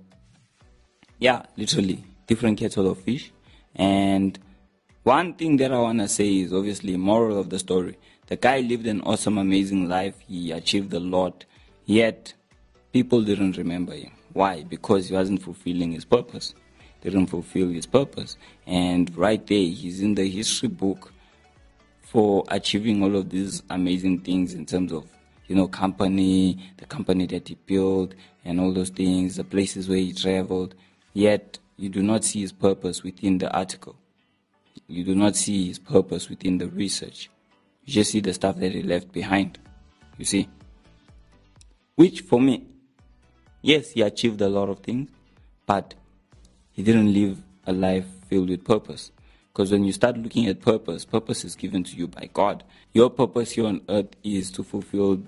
yeah, 1.20 1.44
literally, 1.58 2.06
different 2.26 2.58
kettle 2.58 2.90
of 2.90 3.00
fish. 3.00 3.34
And 3.76 4.40
one 5.04 5.34
thing 5.34 5.58
that 5.58 5.74
I 5.74 5.80
want 5.80 6.00
to 6.00 6.08
say 6.08 6.38
is 6.38 6.54
obviously, 6.54 6.96
moral 6.96 7.38
of 7.38 7.50
the 7.50 7.60
story. 7.60 7.98
The 8.28 8.38
guy 8.38 8.62
lived 8.62 8.88
an 8.88 9.02
awesome, 9.02 9.38
amazing 9.38 9.90
life. 9.90 10.16
He 10.26 10.54
achieved 10.54 10.94
a 10.94 11.02
lot. 11.02 11.44
Yet, 11.84 12.34
people 12.94 13.24
didn't 13.24 13.58
remember 13.58 13.94
him. 13.94 14.14
Why? 14.32 14.64
Because 14.64 15.10
he 15.10 15.16
wasn't 15.16 15.44
fulfilling 15.44 15.92
his 15.92 16.06
purpose. 16.06 16.56
Didn't 17.06 17.28
fulfill 17.28 17.70
his 17.70 17.86
purpose. 17.86 18.36
And 18.66 19.16
right 19.16 19.46
there, 19.46 19.60
he's 19.60 20.02
in 20.02 20.16
the 20.16 20.28
history 20.28 20.70
book 20.70 21.14
for 22.02 22.44
achieving 22.48 23.04
all 23.04 23.16
of 23.16 23.30
these 23.30 23.62
amazing 23.70 24.22
things 24.22 24.56
in 24.56 24.66
terms 24.66 24.92
of 24.92 25.06
you 25.48 25.56
know, 25.56 25.68
company, 25.68 26.58
the 26.78 26.86
company 26.88 27.28
that 27.28 27.48
he 27.48 27.54
built, 27.68 28.16
and 28.44 28.60
all 28.60 28.74
those 28.74 28.90
things, 28.90 29.36
the 29.36 29.44
places 29.44 29.88
where 29.88 30.00
he 30.00 30.14
traveled. 30.14 30.74
Yet, 31.14 31.60
you 31.78 31.90
do 31.90 32.02
not 32.02 32.24
see 32.24 32.42
his 32.42 32.52
purpose 32.52 33.04
within 33.04 33.38
the 33.38 33.56
article. 33.56 33.96
You 34.88 35.04
do 35.04 35.14
not 35.14 35.36
see 35.36 35.68
his 35.68 35.78
purpose 35.78 36.28
within 36.28 36.58
the 36.58 36.68
research. 36.70 37.30
You 37.86 37.94
just 37.94 38.14
see 38.14 38.20
the 38.20 38.34
stuff 38.34 38.56
that 38.58 38.72
he 38.72 38.82
left 38.82 39.12
behind. 39.12 39.60
You 40.18 40.26
see? 40.26 40.50
Which, 41.94 42.22
for 42.22 42.42
me, 42.42 42.66
yes, 43.62 43.92
he 43.92 44.02
achieved 44.02 44.42
a 44.42 44.50
lot 44.50 44.70
of 44.70 44.80
things, 44.80 45.08
but 45.68 45.94
he 46.76 46.84
didn't 46.84 47.14
live 47.14 47.42
a 47.66 47.72
life 47.72 48.06
filled 48.30 48.50
with 48.50 48.66
purpose. 48.66 49.12
Because 49.48 49.72
when 49.72 49.86
you 49.86 49.94
start 49.94 50.18
looking 50.18 50.48
at 50.48 50.60
purpose, 50.60 51.06
purpose 51.06 51.46
is 51.46 51.56
given 51.56 51.86
to 51.86 51.96
you 51.96 52.08
by 52.08 52.30
God. 52.34 52.66
Your 52.92 53.10
purpose 53.10 53.52
here 53.52 53.66
on 53.66 53.80
earth 53.88 54.10
is 54.22 54.52
to 54.52 54.64
fulfill 54.64 55.24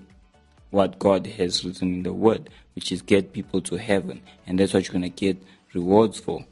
what 0.70 0.98
God 0.98 1.26
has 1.26 1.64
written 1.64 1.94
in 1.94 2.02
the 2.02 2.12
Word, 2.12 2.50
which 2.74 2.92
is 2.92 3.00
get 3.00 3.32
people 3.32 3.62
to 3.62 3.76
heaven. 3.76 4.20
And 4.46 4.58
that's 4.58 4.74
what 4.74 4.86
you're 4.86 4.92
going 4.92 5.10
to 5.10 5.24
get 5.24 5.42
rewards 5.72 6.20
for. 6.20 6.44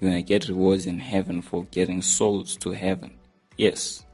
You're 0.00 0.10
going 0.10 0.24
to 0.24 0.28
get 0.28 0.48
rewards 0.48 0.86
in 0.86 0.98
heaven 0.98 1.40
for 1.40 1.64
getting 1.66 2.02
souls 2.02 2.56
to 2.56 2.72
heaven. 2.72 3.12
Yes, 3.56 4.04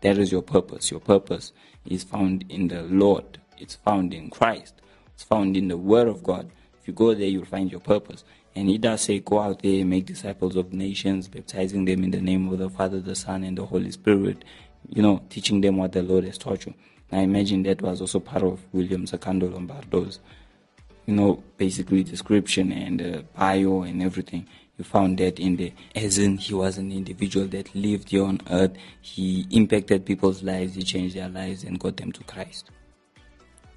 that 0.00 0.18
is 0.18 0.32
your 0.32 0.42
purpose. 0.42 0.90
Your 0.90 0.98
purpose 0.98 1.52
is 1.86 2.02
found 2.02 2.44
in 2.48 2.66
the 2.66 2.82
Lord, 2.82 3.38
it's 3.56 3.76
found 3.76 4.12
in 4.12 4.30
Christ, 4.30 4.74
it's 5.14 5.22
found 5.22 5.56
in 5.56 5.68
the 5.68 5.76
Word 5.76 6.08
of 6.08 6.24
God. 6.24 6.50
If 6.80 6.88
you 6.88 6.92
go 6.92 7.14
there, 7.14 7.28
you'll 7.28 7.44
find 7.44 7.70
your 7.70 7.80
purpose. 7.80 8.24
And 8.58 8.68
he 8.68 8.76
does 8.76 9.02
say, 9.02 9.20
Go 9.20 9.38
out 9.38 9.62
there, 9.62 9.84
make 9.84 10.06
disciples 10.06 10.56
of 10.56 10.72
nations, 10.72 11.28
baptizing 11.28 11.84
them 11.84 12.02
in 12.02 12.10
the 12.10 12.20
name 12.20 12.48
of 12.48 12.58
the 12.58 12.68
Father, 12.68 12.98
the 12.98 13.14
Son, 13.14 13.44
and 13.44 13.56
the 13.56 13.64
Holy 13.64 13.92
Spirit, 13.92 14.44
you 14.88 15.00
know, 15.00 15.22
teaching 15.30 15.60
them 15.60 15.76
what 15.76 15.92
the 15.92 16.02
Lord 16.02 16.24
has 16.24 16.38
taught 16.38 16.66
you. 16.66 16.74
I 17.12 17.18
imagine 17.18 17.62
that 17.62 17.80
was 17.80 18.00
also 18.00 18.18
part 18.18 18.42
of 18.42 18.58
William 18.72 19.06
Secondo 19.06 19.48
Lombardo's, 19.48 20.18
you 21.06 21.14
know, 21.14 21.40
basically 21.56 22.02
description 22.02 22.72
and 22.72 23.00
uh, 23.00 23.22
bio 23.38 23.82
and 23.82 24.02
everything. 24.02 24.48
You 24.76 24.82
found 24.82 25.18
that 25.18 25.38
in 25.38 25.54
the 25.54 25.72
As 25.94 26.18
in, 26.18 26.38
he 26.38 26.52
was 26.52 26.78
an 26.78 26.90
individual 26.90 27.46
that 27.46 27.72
lived 27.76 28.10
here 28.10 28.24
on 28.24 28.40
earth. 28.50 28.72
He 29.00 29.46
impacted 29.50 30.04
people's 30.04 30.42
lives. 30.42 30.74
He 30.74 30.82
changed 30.82 31.14
their 31.14 31.28
lives 31.28 31.62
and 31.62 31.78
got 31.78 31.96
them 31.96 32.10
to 32.10 32.24
Christ. 32.24 32.72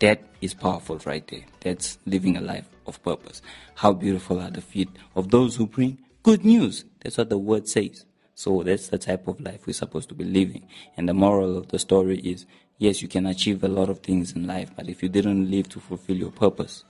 That 0.02 0.24
is 0.42 0.56
powerful 0.56 1.00
right 1.06 1.26
there. 1.28 1.46
That's 1.60 2.00
living 2.08 2.36
a 2.36 2.42
life 2.42 2.68
of 2.88 3.02
purpose. 3.04 3.44
How 3.76 3.94
beautiful 3.94 4.42
are 4.42 4.50
the 4.50 4.60
feet 4.60 4.90
of 5.16 5.30
those 5.30 5.56
who 5.56 5.68
bring 5.68 6.00
good 6.24 6.44
news. 6.44 6.86
That's 7.04 7.20
what 7.20 7.30
the 7.30 7.38
word 7.38 7.68
says. 7.68 8.06
So 8.34 8.64
that's 8.64 8.88
the 8.88 8.98
type 8.98 9.28
of 9.28 9.40
life 9.40 9.68
we're 9.68 9.74
supposed 9.74 10.10
to 10.10 10.16
be 10.16 10.24
living. 10.24 10.68
And 10.98 11.08
the 11.08 11.14
moral 11.14 11.56
of 11.56 11.68
the 11.68 11.78
story 11.78 12.18
is 12.18 12.48
yes, 12.80 13.04
you 13.04 13.08
can 13.08 13.28
achieve 13.28 13.64
a 13.64 13.68
lot 13.68 13.90
of 13.90 14.00
things 14.00 14.32
in 14.32 14.48
life, 14.48 14.72
but 14.76 14.90
if 14.90 15.04
you 15.04 15.10
didn't 15.10 15.52
live 15.52 15.70
to 15.70 15.80
fulfill 15.80 16.18
your 16.18 16.32
purpose, 16.32 16.84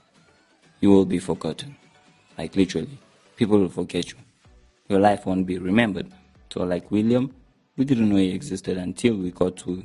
you 0.80 0.88
will 0.88 1.04
be 1.04 1.18
forgotten. 1.18 1.76
Like 2.38 2.56
literally, 2.56 2.98
people 3.36 3.58
will 3.58 3.68
forget 3.68 4.10
you. 4.10 4.16
Your 4.88 5.00
life 5.00 5.26
won't 5.26 5.46
be 5.46 5.58
remembered. 5.58 6.10
So, 6.50 6.62
like 6.62 6.90
William, 6.90 7.34
we 7.76 7.84
didn't 7.84 8.08
know 8.08 8.16
he 8.16 8.30
existed 8.30 8.78
until 8.78 9.16
we 9.16 9.32
got 9.32 9.58
to 9.58 9.84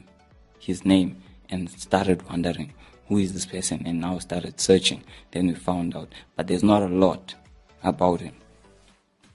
his 0.59 0.85
name 0.85 1.17
and 1.49 1.69
started 1.69 2.25
wondering 2.29 2.73
who 3.07 3.17
is 3.17 3.33
this 3.33 3.45
person 3.45 3.83
and 3.85 4.01
now 4.01 4.19
started 4.19 4.59
searching. 4.59 5.03
Then 5.31 5.47
we 5.47 5.55
found 5.55 5.95
out. 5.95 6.13
But 6.35 6.47
there's 6.47 6.63
not 6.63 6.83
a 6.83 6.87
lot 6.87 7.35
about 7.83 8.21
him. 8.21 8.35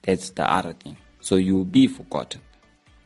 That's 0.03 0.31
the 0.31 0.51
other 0.51 0.73
thing. 0.73 0.97
So 1.21 1.37
you 1.37 1.57
will 1.57 1.65
be 1.65 1.87
forgotten 1.87 2.41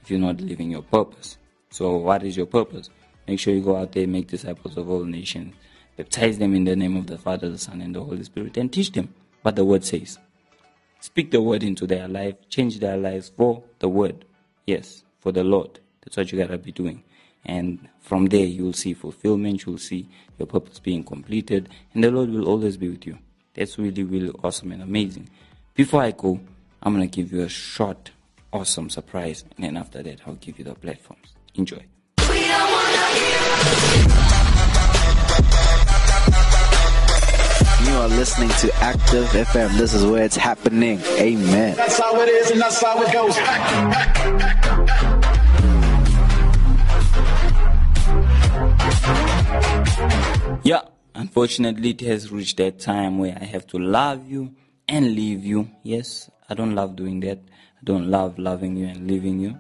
if 0.02 0.10
you're 0.10 0.20
not 0.20 0.40
living 0.40 0.70
your 0.70 0.82
purpose. 0.82 1.38
So 1.70 1.96
what 1.96 2.22
is 2.22 2.36
your 2.36 2.46
purpose? 2.46 2.90
Make 3.28 3.40
sure 3.40 3.54
you 3.54 3.60
go 3.60 3.76
out 3.76 3.92
there, 3.92 4.06
make 4.06 4.28
disciples 4.28 4.76
of 4.76 4.88
all 4.88 5.04
nations, 5.04 5.54
Baptize 5.96 6.36
them 6.36 6.54
in 6.54 6.64
the 6.64 6.76
name 6.76 6.94
of 6.94 7.06
the 7.06 7.16
Father, 7.16 7.48
the 7.48 7.56
Son, 7.56 7.80
and 7.80 7.94
the 7.94 8.04
Holy 8.04 8.22
Spirit, 8.22 8.58
and 8.58 8.70
teach 8.70 8.92
them 8.92 9.14
what 9.40 9.56
the 9.56 9.64
word 9.64 9.82
says. 9.82 10.18
Speak 11.00 11.30
the 11.30 11.40
word 11.40 11.62
into 11.62 11.86
their 11.86 12.06
life, 12.06 12.34
change 12.50 12.78
their 12.80 12.98
lives 12.98 13.32
for 13.34 13.62
the 13.78 13.88
word. 13.88 14.26
Yes, 14.66 15.04
for 15.20 15.32
the 15.32 15.42
Lord. 15.42 15.80
That's 16.02 16.18
what 16.18 16.30
you 16.30 16.38
gotta 16.38 16.58
be 16.58 16.70
doing. 16.70 17.02
And 17.46 17.88
from 18.00 18.26
there, 18.26 18.44
you'll 18.44 18.72
see 18.72 18.92
fulfillment, 18.92 19.64
you'll 19.64 19.78
see 19.78 20.08
your 20.38 20.46
purpose 20.46 20.80
being 20.80 21.04
completed, 21.04 21.68
and 21.94 22.02
the 22.02 22.10
Lord 22.10 22.30
will 22.30 22.48
always 22.48 22.76
be 22.76 22.88
with 22.88 23.06
you. 23.06 23.18
That's 23.54 23.78
really, 23.78 24.02
really 24.02 24.32
awesome 24.42 24.72
and 24.72 24.82
amazing. 24.82 25.30
Before 25.74 26.02
I 26.02 26.10
go, 26.10 26.40
I'm 26.82 26.92
gonna 26.92 27.06
give 27.06 27.32
you 27.32 27.42
a 27.42 27.48
short, 27.48 28.10
awesome 28.52 28.90
surprise, 28.90 29.44
and 29.56 29.64
then 29.64 29.76
after 29.76 30.02
that, 30.02 30.20
I'll 30.26 30.34
give 30.34 30.58
you 30.58 30.64
the 30.64 30.74
platforms. 30.74 31.34
Enjoy. 31.54 31.84
You 37.86 37.92
are 37.92 38.08
listening 38.08 38.48
to 38.48 38.74
Active 38.76 39.26
FM. 39.28 39.78
This 39.78 39.94
is 39.94 40.04
where 40.04 40.24
it's 40.24 40.36
happening. 40.36 41.00
Amen. 41.18 41.76
That's 41.76 41.98
how 41.98 42.20
it 42.20 42.28
is, 42.28 42.50
and 42.50 42.60
that's 42.60 42.82
how 42.82 43.00
it 43.02 43.12
goes. 43.12 43.36
Yeah, 50.66 50.82
unfortunately, 51.14 51.90
it 51.90 52.00
has 52.00 52.32
reached 52.32 52.56
that 52.56 52.80
time 52.80 53.18
where 53.18 53.38
I 53.40 53.44
have 53.44 53.68
to 53.68 53.78
love 53.78 54.28
you 54.28 54.52
and 54.88 55.14
leave 55.14 55.44
you. 55.44 55.70
Yes, 55.84 56.28
I 56.48 56.54
don't 56.54 56.74
love 56.74 56.96
doing 56.96 57.20
that. 57.20 57.38
I 57.38 57.84
don't 57.84 58.10
love 58.10 58.36
loving 58.36 58.76
you 58.76 58.86
and 58.88 59.06
leaving 59.06 59.38
you. 59.38 59.56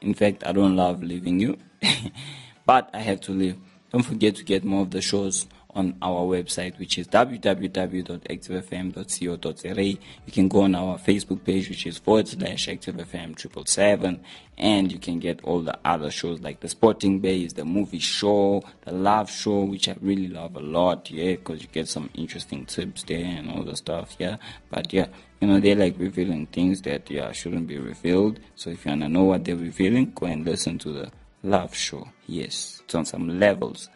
In 0.00 0.14
fact, 0.14 0.46
I 0.46 0.52
don't 0.52 0.76
love 0.76 1.02
leaving 1.02 1.40
you, 1.40 1.58
but 2.66 2.88
I 2.94 3.00
have 3.00 3.20
to 3.22 3.32
leave. 3.32 3.56
Don't 3.90 4.04
forget 4.04 4.36
to 4.36 4.44
get 4.44 4.62
more 4.62 4.82
of 4.82 4.92
the 4.92 5.00
shows 5.00 5.48
on 5.74 5.96
our 6.02 6.26
website, 6.26 6.78
which 6.78 6.98
is 6.98 7.08
www.activefm.co.za. 7.08 9.84
You 9.84 10.32
can 10.32 10.48
go 10.48 10.62
on 10.62 10.74
our 10.74 10.98
Facebook 10.98 11.44
page, 11.44 11.68
which 11.68 11.86
is 11.86 11.98
forward 11.98 12.26
slash 12.28 12.68
activefm 12.68 13.36
triple 13.36 13.64
seven, 13.64 14.20
and 14.58 14.92
you 14.92 14.98
can 14.98 15.18
get 15.18 15.42
all 15.44 15.60
the 15.60 15.78
other 15.84 16.10
shows 16.10 16.40
like 16.40 16.60
the 16.60 16.68
Sporting 16.68 17.20
Base, 17.20 17.54
the 17.54 17.64
movie 17.64 17.98
show, 17.98 18.62
the 18.82 18.92
love 18.92 19.30
show, 19.30 19.64
which 19.64 19.88
I 19.88 19.96
really 20.00 20.28
love 20.28 20.56
a 20.56 20.60
lot, 20.60 21.10
yeah, 21.10 21.32
because 21.32 21.62
you 21.62 21.68
get 21.68 21.88
some 21.88 22.10
interesting 22.14 22.66
tips 22.66 23.04
there 23.04 23.24
and 23.24 23.50
all 23.50 23.62
the 23.62 23.76
stuff, 23.76 24.14
yeah. 24.18 24.36
But 24.70 24.92
yeah, 24.92 25.06
you 25.40 25.48
know, 25.48 25.58
they're 25.58 25.74
like 25.74 25.98
revealing 25.98 26.46
things 26.46 26.82
that, 26.82 27.10
yeah, 27.10 27.32
shouldn't 27.32 27.66
be 27.66 27.78
revealed. 27.78 28.40
So 28.56 28.68
if 28.70 28.84
you 28.84 28.90
want 28.90 29.00
to 29.02 29.08
know 29.08 29.24
what 29.24 29.44
they're 29.44 29.56
revealing, 29.56 30.12
go 30.14 30.26
and 30.26 30.44
listen 30.44 30.78
to 30.80 30.92
the 30.92 31.10
love 31.42 31.74
show. 31.74 32.08
Yes, 32.26 32.82
it's 32.84 32.94
on 32.94 33.06
some 33.06 33.40
levels. 33.40 33.88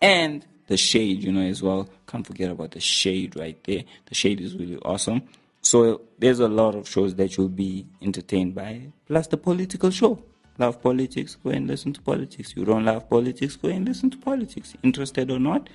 And 0.00 0.46
the 0.66 0.76
shade, 0.76 1.22
you 1.22 1.32
know, 1.32 1.42
as 1.42 1.62
well. 1.62 1.88
Can't 2.06 2.26
forget 2.26 2.50
about 2.50 2.72
the 2.72 2.80
shade 2.80 3.36
right 3.36 3.62
there. 3.64 3.84
The 4.06 4.14
shade 4.14 4.40
is 4.40 4.56
really 4.56 4.78
awesome. 4.78 5.22
So 5.60 6.02
there's 6.18 6.40
a 6.40 6.48
lot 6.48 6.74
of 6.74 6.88
shows 6.88 7.14
that 7.14 7.36
you'll 7.36 7.48
be 7.48 7.86
entertained 8.02 8.54
by, 8.54 8.92
plus 9.06 9.26
the 9.28 9.36
political 9.36 9.90
show. 9.90 10.22
Love 10.58 10.80
politics, 10.82 11.36
go 11.42 11.50
and 11.50 11.66
listen 11.66 11.92
to 11.94 12.00
politics. 12.00 12.54
You 12.54 12.64
don't 12.64 12.84
love 12.84 13.08
politics, 13.08 13.56
go 13.56 13.68
and 13.68 13.88
listen 13.88 14.10
to 14.10 14.18
politics. 14.18 14.74
Interested 14.82 15.30
or 15.30 15.38
not, 15.38 15.68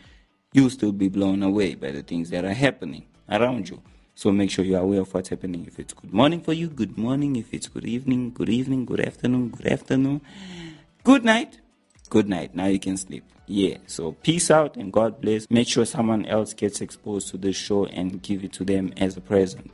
you'll 0.54 0.70
still 0.70 0.92
be 0.92 1.10
blown 1.10 1.44
away 1.44 1.76
by 1.76 1.92
the 1.92 2.04
things 2.04 2.30
that 2.30 2.46
are 2.46 2.54
happening 2.54 3.06
around 3.30 3.68
you. 3.70 3.82
So 4.16 4.32
make 4.32 4.52
sure 4.52 4.64
you're 4.64 4.80
aware 4.82 5.02
of 5.02 5.14
what's 5.14 5.30
happening. 5.30 5.66
If 5.66 5.80
it's 5.80 5.94
good 5.94 6.14
morning 6.14 6.42
for 6.42 6.54
you, 6.54 6.68
good 6.68 6.98
morning. 6.98 7.36
If 7.36 7.54
it's 7.54 7.68
good 7.68 7.86
evening, 7.86 8.32
good 8.32 8.50
evening, 8.50 8.86
good 8.86 9.00
afternoon, 9.00 9.50
good 9.50 9.68
afternoon. 9.68 10.22
Good 11.04 11.26
night, 11.26 11.60
good 12.10 12.28
night. 12.28 12.56
Now 12.56 12.66
you 12.68 12.80
can 12.80 12.98
sleep. 12.98 13.24
Yeah. 13.48 13.78
So 13.88 14.12
peace 14.12 14.52
out 14.52 14.78
and 14.78 14.92
God 14.94 15.22
bless. 15.22 15.50
Make 15.50 15.68
sure 15.68 15.86
someone 15.86 16.26
else 16.26 16.54
gets 16.54 16.82
exposed 16.82 17.30
to 17.30 17.38
this 17.38 17.56
show 17.56 17.86
and 17.86 18.22
give 18.22 18.44
it 18.44 18.54
to 18.54 18.64
them 18.64 18.94
as 18.98 19.18
a 19.18 19.22
present. 19.22 19.72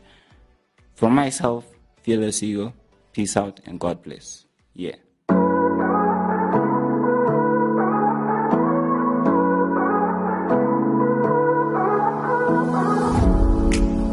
for 0.96 1.10
myself, 1.10 1.66
Fearless 2.04 2.42
Eagle, 2.44 2.74
peace 3.12 3.36
out 3.36 3.60
and 3.66 3.80
God 3.80 4.02
bless. 4.04 4.46
Yeah. 4.74 4.96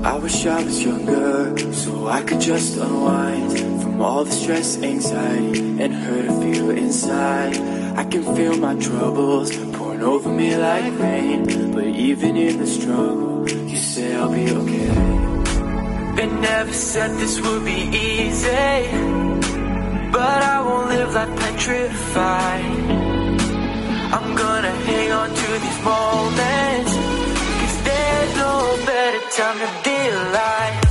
I 0.05 0.19
wish 0.19 0.47
I 0.47 0.65
was 0.65 0.83
younger 0.83 1.73
so 1.73 2.07
I 2.09 2.23
could 2.23 2.41
just 2.41 2.77
unwind 2.77 3.83
from 3.83 4.01
all 4.01 4.25
the 4.25 4.33
stress, 4.33 4.79
anxiety, 4.83 5.61
and 5.83 5.93
hurt 5.95 6.29
I 6.31 6.41
feel 6.41 6.71
inside. 6.71 7.82
I 7.95 8.05
can 8.05 8.23
feel 8.35 8.57
my 8.57 8.75
troubles 8.77 9.51
pouring 9.75 10.03
over 10.03 10.31
me 10.31 10.57
like 10.57 10.99
rain, 10.99 11.73
but 11.73 11.87
even 11.87 12.37
in 12.37 12.59
the 12.59 12.67
struggle, 12.67 13.49
you 13.49 13.77
say 13.77 14.15
I'll 14.15 14.33
be 14.33 14.51
okay. 14.51 14.93
They 16.17 16.27
never 16.27 16.73
said 16.73 17.11
this 17.19 17.41
would 17.41 17.65
be 17.65 17.81
easy, 17.93 18.89
but 20.11 20.39
I 20.55 20.63
won't 20.67 20.89
live 20.89 21.13
like 21.15 21.37
petrified. 21.37 22.65
I'm 24.17 24.35
gonna 24.37 24.75
hang 24.89 25.13
on 25.13 25.29
to 25.29 25.49
these 25.65 25.81
moments, 25.85 26.93
cause 27.61 27.77
there's 27.89 28.37
no 28.37 28.55
better 28.87 29.23
time 29.37 29.59
to 29.65 29.69
be 29.85 29.97
alive. 30.09 30.82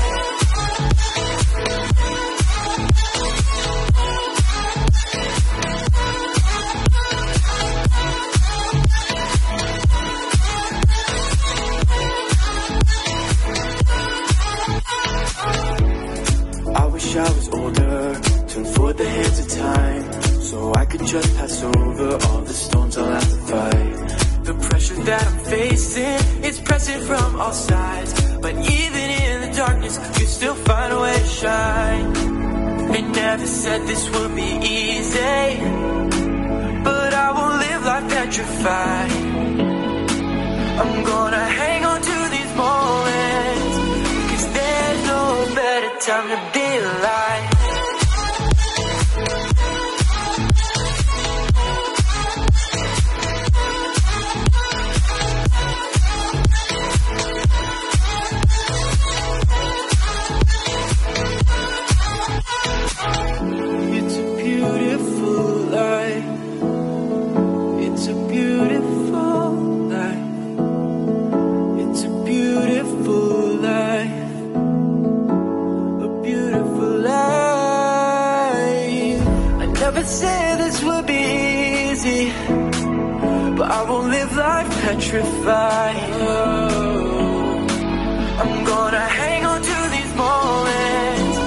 Wish 17.11 17.29
I 17.29 17.33
was 17.33 17.49
older, 17.49 18.21
turn 18.47 18.65
forward 18.65 18.97
the 18.97 19.09
hands 19.09 19.39
of 19.39 19.47
time, 19.49 20.41
so 20.41 20.73
I 20.73 20.85
could 20.85 21.05
just 21.05 21.35
pass 21.35 21.63
over 21.63 22.07
all 22.27 22.41
the 22.41 22.53
storms 22.53 22.97
I'll 22.97 23.09
have 23.09 23.29
to 23.29 23.39
fight. 23.51 24.45
The 24.45 24.53
pressure 24.53 24.95
that 25.03 25.27
I'm 25.27 25.39
facing 25.39 26.43
is 26.43 26.59
pressing 26.61 27.01
from 27.01 27.39
all 27.39 27.51
sides. 27.51 28.11
But 28.39 28.55
even 28.55 29.05
in 29.25 29.41
the 29.41 29.51
darkness, 29.55 29.95
you 30.19 30.25
still 30.25 30.55
find 30.55 30.93
a 30.93 30.99
way 31.01 31.17
to 31.17 31.25
shine. 31.25 32.13
They 32.91 33.01
never 33.01 33.47
said 33.47 33.81
this 33.87 34.09
would 34.13 34.33
be 34.35 34.51
easy, 34.63 35.47
but 36.83 37.13
I 37.13 37.27
won't 37.37 37.57
live 37.65 37.83
like 37.91 38.05
petrified. 38.09 39.11
I'm 40.81 41.03
gonna 41.03 41.45
hang 41.61 41.85
on 41.85 41.99
to 42.09 42.17
these 42.35 42.53
moments, 42.55 43.20
time 46.01 46.29
to 46.29 46.51
be 46.51 46.77
alive. 46.77 47.60
Never 80.01 80.13
said 80.13 80.57
this 80.57 80.83
would 80.83 81.05
be 81.05 81.91
easy, 81.91 82.31
but 83.57 83.69
I 83.69 83.85
won't 83.87 84.09
live 84.09 84.35
life 84.35 84.69
petrified. 84.81 85.95
I'm 88.41 88.63
gonna 88.63 89.07
hang 89.19 89.45
on 89.45 89.61
to 89.61 89.77
these 89.95 90.13
moments, 90.15 91.37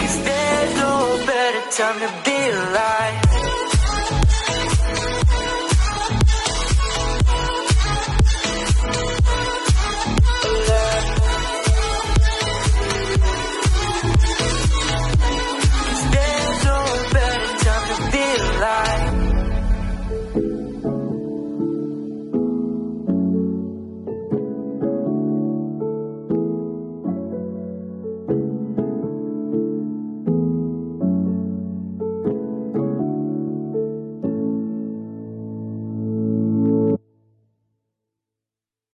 cause 0.00 0.18
there's 0.24 0.74
no 0.76 1.24
better 1.26 1.70
time 1.70 2.00
to. 2.00 2.21